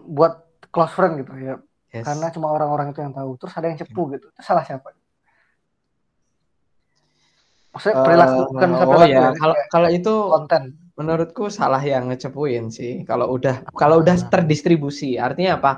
buat 0.06 0.46
close 0.70 0.94
friend 0.94 1.26
gitu 1.26 1.32
ya. 1.42 1.54
Yes. 1.90 2.06
Karena 2.06 2.30
cuma 2.30 2.54
orang-orang 2.54 2.94
itu 2.94 3.02
yang 3.02 3.12
tahu. 3.12 3.34
Terus 3.36 3.52
ada 3.58 3.66
yang 3.68 3.78
cepu 3.82 4.02
gitu. 4.14 4.30
Itu 4.30 4.40
salah 4.40 4.62
siapa? 4.62 4.94
Maksudnya 7.74 7.96
perilaku 8.04 8.38
uh, 8.38 8.46
bukan 8.48 8.68
oh 8.72 8.88
perilaku 8.88 9.12
ya. 9.12 9.28
Kalau 9.34 9.56
kalau 9.68 9.88
itu 9.90 10.12
konten 10.30 10.62
menurutku 10.96 11.48
salah 11.48 11.80
yang 11.80 12.12
ngecepuin 12.12 12.68
sih. 12.68 13.02
Kalau 13.08 13.32
udah 13.32 13.64
kalau 13.72 14.04
udah 14.04 14.16
terdistribusi, 14.28 15.16
artinya 15.16 15.58
apa? 15.58 15.72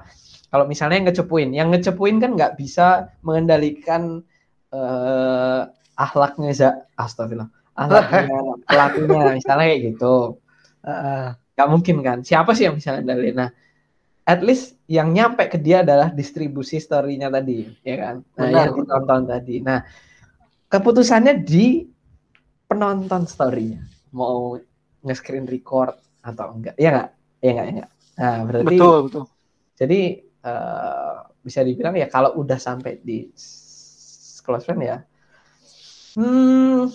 Kalau 0.50 0.70
misalnya 0.70 1.02
yang 1.02 1.08
ngecepuin, 1.10 1.50
yang 1.50 1.68
ngecepuin 1.74 2.16
kan 2.22 2.30
nggak 2.38 2.54
bisa 2.54 3.10
mengendalikan 3.26 4.22
uh, 4.70 5.66
akhlaknya 5.98 6.50
za 6.54 6.68
astagfirullah. 6.98 7.50
Akhlaknya 7.74 8.38
pelakunya 8.70 9.20
misalnya 9.34 9.66
kayak 9.70 9.82
gitu. 9.94 10.38
Uh, 10.84 11.34
gak 11.54 11.70
mungkin 11.70 11.96
kan? 12.02 12.18
Siapa 12.22 12.52
sih 12.52 12.68
yang 12.68 12.76
bisa 12.78 12.98
ngendalin? 12.98 13.34
Nah, 13.34 13.50
at 14.26 14.40
least 14.42 14.76
yang 14.90 15.14
nyampe 15.14 15.48
ke 15.48 15.56
dia 15.56 15.80
adalah 15.80 16.12
distribusi 16.12 16.82
story-nya 16.82 17.30
tadi, 17.30 17.64
ya 17.86 17.96
kan? 17.96 18.14
Nah, 18.36 18.46
Benar. 18.50 18.62
yang 18.68 18.72
ditonton 18.78 19.22
tadi. 19.30 19.56
Nah, 19.64 19.78
keputusannya 20.68 21.40
di 21.40 21.88
penonton 22.68 23.24
story-nya. 23.24 23.80
Mau 24.12 24.58
nge-screen 25.04 25.46
record 25.46 25.94
atau 26.24 26.56
enggak. 26.56 26.74
Ya 26.80 26.88
enggak? 26.90 27.08
Ya 27.44 27.50
enggak, 27.52 27.66
ya 27.66 27.72
enggak. 27.72 27.90
Nah, 28.14 28.36
berarti 28.48 28.76
Betul, 28.78 28.98
betul. 29.06 29.24
Jadi 29.74 30.00
uh, 30.46 31.16
bisa 31.44 31.60
dibilang 31.60 31.94
ya 31.98 32.08
kalau 32.08 32.34
udah 32.40 32.56
sampai 32.56 32.98
di 33.04 33.28
close 34.44 34.64
friend 34.68 34.84
ya 34.84 34.98
hmm 36.20 36.92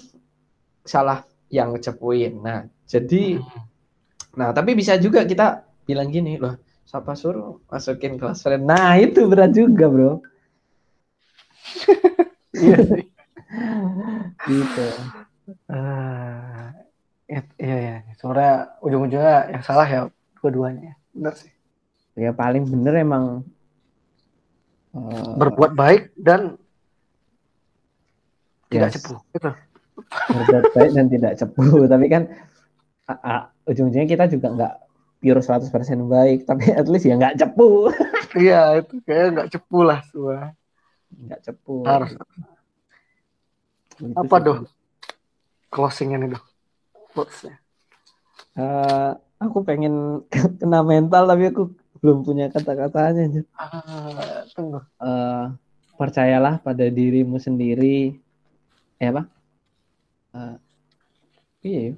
salah 0.89 1.21
yang 1.53 1.73
ngecepuin. 1.73 2.41
Nah, 2.41 2.65
jadi 2.89 3.37
hmm. 3.37 3.61
nah 4.37 4.49
tapi 4.53 4.73
bisa 4.73 4.97
juga 4.97 5.25
kita 5.25 5.65
bilang 5.85 6.09
gini 6.09 6.37
loh, 6.37 6.57
siapa 6.85 7.13
suruh 7.13 7.61
masukin 7.69 8.17
close 8.17 8.41
friend. 8.41 8.65
Nah, 8.65 8.97
itu 8.97 9.25
berat 9.29 9.53
juga, 9.53 9.85
Bro. 9.89 10.11
Iya 12.49 12.81
gitu. 14.49 14.87
Uh, 17.29 17.45
iya 17.61 17.77
ya, 17.77 17.95
sebenarnya 18.17 18.55
ujung-ujungnya 18.81 19.37
yang 19.53 19.61
salah 19.61 19.85
ya 19.85 20.09
dua-duanya. 20.41 20.97
Benar 21.13 21.33
sih. 21.37 21.53
Ya 22.17 22.33
paling 22.33 22.65
bener 22.65 23.05
emang 23.05 23.45
uh, 24.97 25.33
berbuat 25.37 25.77
baik 25.77 26.17
dan 26.17 26.57
yes. 28.67 28.73
tidak 28.73 28.89
cepu. 28.97 29.13
Gitu. 29.37 29.51
Berbuat 30.33 30.65
baik 30.73 30.91
dan 30.97 31.05
tidak 31.07 31.33
cepu, 31.37 31.65
tapi 31.93 32.05
kan 32.09 32.23
uh, 33.05 33.13
uh, 33.13 33.41
ujung-ujungnya 33.69 34.09
kita 34.09 34.25
juga 34.25 34.47
nggak 34.49 34.73
pure 35.19 35.41
100% 35.43 35.69
baik, 36.07 36.49
tapi 36.49 36.71
at 36.73 36.87
least 36.89 37.05
ya 37.05 37.13
nggak 37.13 37.37
cepu. 37.37 37.93
iya, 38.41 38.81
itu 38.81 38.97
kayak 39.05 39.27
nggak 39.37 39.49
cepu 39.53 39.79
lah 39.85 39.99
semua. 40.09 40.57
Nggak 41.13 41.41
cepu. 41.45 41.75
Harus. 41.85 42.11
Gitu 43.99 44.15
Apa 44.15 44.35
doh? 44.39 44.57
Closingnya 45.69 46.17
nih 46.23 46.29
doh. 46.33 46.48
Uh, 48.59 49.15
aku 49.39 49.63
pengen 49.63 50.25
kena 50.59 50.83
mental 50.83 51.25
tapi 51.25 51.49
aku 51.49 51.73
belum 51.99 52.23
punya 52.23 52.47
kata-katanya. 52.51 53.43
Uh, 53.55 54.45
tunggu. 54.55 54.79
Uh, 54.99 55.55
percayalah 55.99 56.63
pada 56.63 56.87
dirimu 56.87 57.39
sendiri. 57.39 58.15
Eh 58.99 59.07
apa? 59.11 59.27
Uh, 60.31 60.55
iya. 61.63 61.95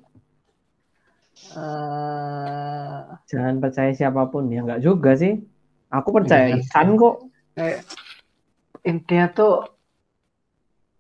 Uh, 1.54 3.18
Jangan 3.30 3.58
percaya 3.62 3.92
siapa 3.94 4.30
pun 4.30 4.50
ya 4.50 4.66
enggak 4.66 4.82
juga 4.82 5.14
sih. 5.18 5.42
Aku 5.92 6.10
percaya 6.16 6.56
iya. 6.56 6.64
kan 6.72 6.96
kok. 6.96 7.28
Eh, 7.60 7.84
intinya 8.88 9.28
tuh 9.30 9.70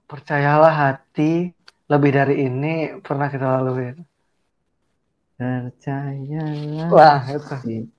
percayalah 0.06 0.74
hati 0.76 1.56
lebih 1.92 2.12
dari 2.16 2.36
ini 2.48 2.96
pernah 3.04 3.28
kita 3.28 3.60
lalui. 3.60 3.92
Percayalah. 5.36 6.88
Wah, 6.88 7.20
itu. 7.28 7.92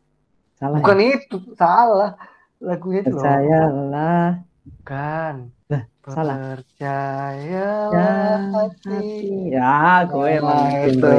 Salah. 0.56 0.78
Bukan 0.80 0.96
ya? 0.96 1.08
itu, 1.20 1.36
salah. 1.58 2.10
Lagunya 2.56 3.04
itu. 3.04 3.12
Percayalah. 3.12 4.40
Bukan. 4.64 5.34
Nah, 5.68 5.82
salah. 6.08 6.36
Percayalah 6.56 7.92
ya, 7.92 8.48
hati. 8.48 9.10
Ya, 9.52 10.06
gue 10.08 10.28
emang 10.40 10.66
itu. 10.88 11.16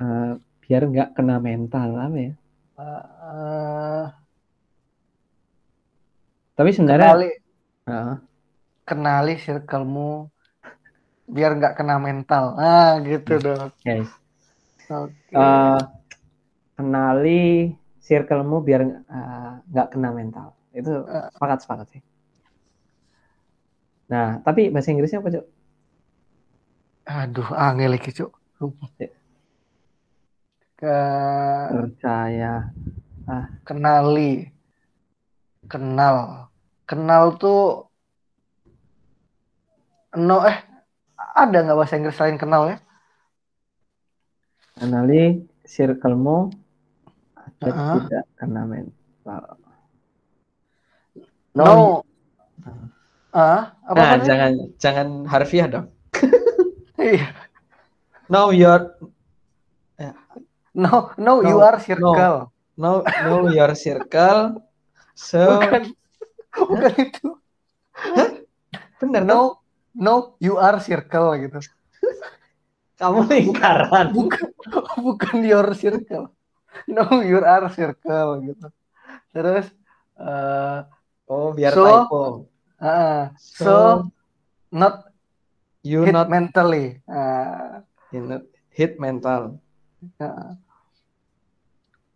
Uh, 0.00 0.40
biar 0.64 0.82
nggak 0.88 1.12
kena 1.12 1.36
mental 1.36 2.00
apa 2.00 2.16
ya? 2.16 2.32
Uh, 2.80 3.04
uh, 3.20 4.02
Tapi 6.56 6.70
sebenarnya. 6.72 7.12
Uh, 7.84 8.16
kenali 8.84 9.40
circlemu 9.40 10.28
biar 11.24 11.56
nggak 11.56 11.74
kena 11.80 11.96
mental. 11.96 12.54
Ah, 12.60 13.00
gitu 13.00 13.40
dong. 13.40 13.72
Yes. 13.84 14.08
Okay. 14.84 15.32
Uh, 15.32 15.40
eh, 15.40 15.80
kenali 16.76 17.72
circlemu 18.04 18.56
biar 18.60 18.80
eh, 18.84 19.52
nggak 19.72 19.88
uh, 19.88 19.90
kena 19.90 20.10
mental. 20.12 20.52
Itu 20.76 21.08
uh. 21.08 21.32
sepakat 21.32 21.58
sepakat 21.64 21.86
sih. 21.96 22.02
Nah, 24.12 24.44
tapi 24.44 24.68
bahasa 24.68 24.92
Inggrisnya 24.92 25.24
apa, 25.24 25.32
Cuk? 25.32 25.46
Aduh, 27.08 27.48
angel 27.56 27.96
lagi. 27.96 28.12
Ya. 28.12 29.08
Ke 30.74 30.98
percaya 31.72 32.68
ah 33.24 33.48
kenali 33.64 34.52
kenal 35.64 36.48
kenal 36.84 37.40
tuh 37.40 37.83
no 40.18 40.42
eh 40.46 40.58
ada 41.34 41.56
nggak 41.62 41.78
bahasa 41.78 41.98
Inggris 41.98 42.20
lain 42.20 42.38
kenal 42.38 42.62
ya? 42.70 42.78
Kenali 44.74 45.46
circlemu 45.64 46.50
ada 47.38 47.70
uh 47.70 47.74
-huh. 47.74 47.96
tidak 48.06 48.24
kena 48.38 48.62
mental. 48.66 49.42
No. 51.54 51.64
no. 51.64 51.74
Ah, 53.34 53.74
apa 53.82 53.98
nah, 53.98 54.18
jangan 54.22 54.52
jangan 54.78 55.06
harfiah 55.26 55.68
dong. 55.70 55.88
Iya. 56.94 57.36
no, 58.32 58.48
you're 58.48 58.96
No, 60.74 61.14
no, 61.14 61.38
no 61.38 61.46
you 61.46 61.62
are 61.62 61.78
circle. 61.78 62.18
No, 62.18 62.50
no, 62.74 63.06
no 63.06 63.34
your 63.54 63.78
circle. 63.78 64.58
So 65.14 65.62
bukan, 65.62 65.94
bukan 66.70 66.92
itu. 66.98 67.28
Benar, 68.98 69.22
no, 69.22 69.62
no 69.62 69.63
you 70.42 70.58
are 70.58 70.78
circle 70.82 71.38
gitu. 71.38 71.58
Kamu 73.00 73.26
lingkaran. 73.30 74.10
Bukan 74.10 74.50
bukan 74.98 75.36
your 75.46 75.70
circle. 75.78 76.34
No 76.90 77.22
you 77.22 77.42
are 77.42 77.70
circle 77.70 78.42
gitu. 78.42 78.66
Terus 79.30 79.70
uh, 80.18 80.86
oh 81.30 81.54
biar 81.54 81.74
so, 81.74 81.84
typo. 81.86 82.22
uh, 82.82 83.30
so, 83.38 83.64
so 83.64 83.74
not 84.74 85.10
you 85.86 86.02
hit 86.06 86.14
not 86.14 86.26
mentally. 86.26 86.98
Uh, 87.06 87.82
not 88.10 88.42
hit 88.74 88.98
mental. 88.98 89.62
Uh, 90.18 90.58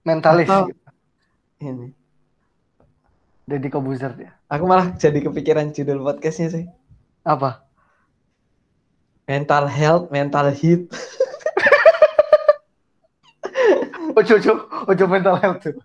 mentalis. 0.03 0.51
Atau, 0.51 0.71
gitu. 0.71 0.83
ini. 1.63 1.89
Deddy 3.49 3.73
Kobuzer 3.73 4.13
ya. 4.19 4.37
Aku 4.53 4.69
malah 4.69 4.93
jadi 5.01 5.25
kepikiran 5.25 5.73
judul 5.73 6.05
podcastnya 6.05 6.49
sih. 6.53 6.65
Apa? 7.25 7.68
Mental 9.29 9.69
health, 9.69 10.09
mental 10.09 10.49
hit. 10.51 10.89
ojo 14.19 14.35
ojo 14.41 14.53
ojo 14.89 15.05
mental 15.07 15.37
health 15.37 15.61
tuh. 15.63 15.77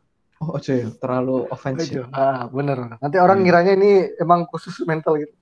Oh, 0.41 0.57
ojo 0.57 0.71
ya, 0.71 0.87
terlalu 0.97 1.45
ofensif. 1.51 2.07
Ah, 2.15 2.47
bener. 2.47 2.95
Nanti 3.03 3.19
orang 3.19 3.43
hmm. 3.43 3.45
ngiranya 3.45 3.73
ini 3.75 3.91
emang 4.17 4.47
khusus 4.47 4.79
mental 4.87 5.19
gitu. 5.19 5.35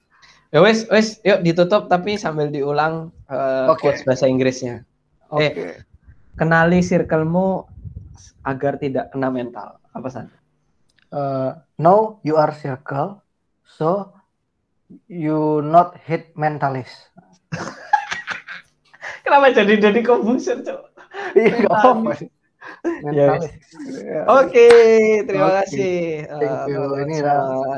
Ya 0.52 0.60
wes, 0.60 0.84
wes, 0.92 1.24
yuk 1.24 1.48
ditutup 1.48 1.88
tapi 1.88 2.20
sambil 2.20 2.52
diulang 2.52 3.16
uh, 3.32 3.72
okay. 3.72 3.88
quotes 3.88 4.04
bahasa 4.04 4.28
Inggrisnya. 4.28 4.84
Oke. 5.32 5.40
Okay. 5.40 5.52
Eh, 5.56 5.80
kenali 6.36 6.84
circlemu 6.84 7.64
agar 8.44 8.76
tidak 8.76 9.16
kena 9.16 9.32
mental. 9.32 9.80
Apa 9.96 10.08
san? 10.12 10.28
Uh, 11.12 11.56
know 11.80 12.20
you 12.28 12.36
are 12.36 12.52
circle, 12.52 13.24
so 13.64 14.12
you 15.08 15.64
not 15.64 15.96
hit 16.04 16.36
mentalist. 16.36 17.12
Kenapa 19.32 19.56
jadi 19.56 19.74
jadi 19.80 20.00
komposer, 20.04 20.60
Cok? 20.60 20.82
Iya, 21.40 21.64
enggak 21.64 21.72
apa-apa. 21.72 22.12
Ya, 23.16 23.28
Oke, 24.28 24.68
terima 25.24 25.48
okay. 25.56 25.56
kasih 25.64 25.96
uh, 26.68 27.00
ini 27.00 27.24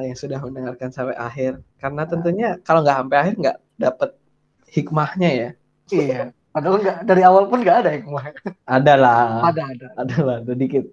yang 0.09 0.17
sudah 0.17 0.41
mendengarkan 0.41 0.89
sampai 0.89 1.13
akhir. 1.13 1.61
Karena 1.77 2.09
tentunya 2.09 2.57
kalau 2.65 2.81
nggak 2.81 2.97
sampai 3.05 3.17
akhir 3.21 3.33
nggak 3.37 3.57
dapat 3.77 4.09
hikmahnya 4.73 5.29
ya. 5.29 5.49
Iya. 5.93 6.21
Padahal 6.49 6.81
nggak 6.81 6.97
dari 7.05 7.21
awal 7.21 7.45
pun 7.45 7.61
nggak 7.61 7.77
ada 7.85 7.91
hikmah. 8.01 8.33
Ada 8.65 8.93
lah. 8.97 9.53
Ada 9.53 9.61
ada. 9.77 9.87
Ada 9.93 10.17
lah, 10.25 10.37
sedikit. 10.41 10.89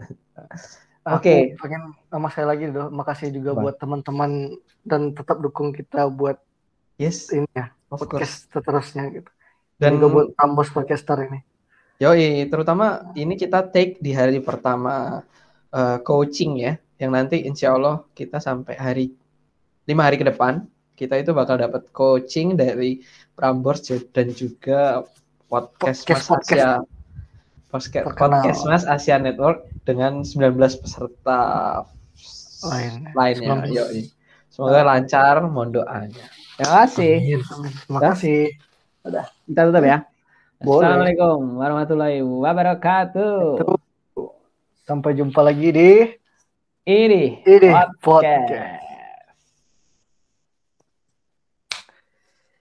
Oke. 1.08 1.56
pengen 1.56 1.96
sama 2.12 2.28
saya 2.28 2.52
lagi 2.52 2.68
dong. 2.68 2.92
Makasih 2.92 3.32
juga 3.32 3.56
buat 3.56 3.80
teman-teman 3.80 4.60
dan 4.84 5.16
tetap 5.16 5.40
dukung 5.40 5.72
kita 5.72 6.04
buat 6.12 6.36
Yes, 7.00 7.32
ini 7.32 7.48
ya 7.56 7.72
podcast 7.88 8.52
seterusnya 8.52 9.08
gitu. 9.08 9.32
Dan 9.80 9.96
juga 9.96 10.06
buat 10.12 10.28
Ambos 10.36 10.68
podcaster 10.68 11.16
ini. 11.24 11.40
yoi, 11.96 12.44
terutama 12.48 13.12
ini 13.12 13.36
kita 13.36 13.64
take 13.66 13.96
di 14.00 14.12
hari 14.12 14.40
pertama 14.40 15.24
eh, 15.68 15.98
coaching 16.00 16.60
ya, 16.60 16.76
yang 16.96 17.12
nanti 17.12 17.40
insya 17.40 17.72
Allah 17.72 18.04
kita 18.12 18.40
sampai 18.40 18.76
hari 18.76 19.06
lima 19.84 20.04
hari 20.04 20.16
ke 20.16 20.24
depan 20.24 20.64
kita 20.94 21.16
itu 21.16 21.32
bakal 21.32 21.56
dapat 21.56 21.88
coaching 21.90 22.54
dari 22.54 23.00
Prambors 23.32 23.80
dan 24.12 24.28
juga 24.32 25.04
podcast, 25.48 26.04
Podcast- 26.04 26.28
Mas 26.28 26.44
Asia 26.44 26.68
podcast, 27.72 28.04
Terkenal. 28.04 28.28
podcast 28.44 28.60
Mas 28.64 28.84
Asia 28.84 29.16
Network 29.16 29.64
dengan 29.88 30.20
19 30.20 30.56
peserta 30.76 31.40
Lain. 32.68 33.08
lainnya. 33.16 33.64
19. 33.64 33.72
Yoi. 33.72 34.00
Semoga 34.52 34.84
lancar, 34.84 35.40
mohon 35.48 35.72
doanya. 35.72 36.26
Terima 36.60 36.84
kasih. 36.84 37.40
Terima 37.88 38.00
kasih. 38.12 38.69
Kita 39.00 39.60
tutup 39.72 39.84
ya. 39.84 40.04
Boleh. 40.60 40.84
Assalamualaikum 40.84 41.38
warahmatullahi 41.56 42.20
wabarakatuh. 42.20 43.64
Sampai 44.84 45.16
jumpa 45.16 45.40
lagi 45.40 45.72
di 45.72 45.90
Ini 46.84 47.44
ini 47.48 47.68
Podcast. 48.00 48.00
podcast. 48.04 48.89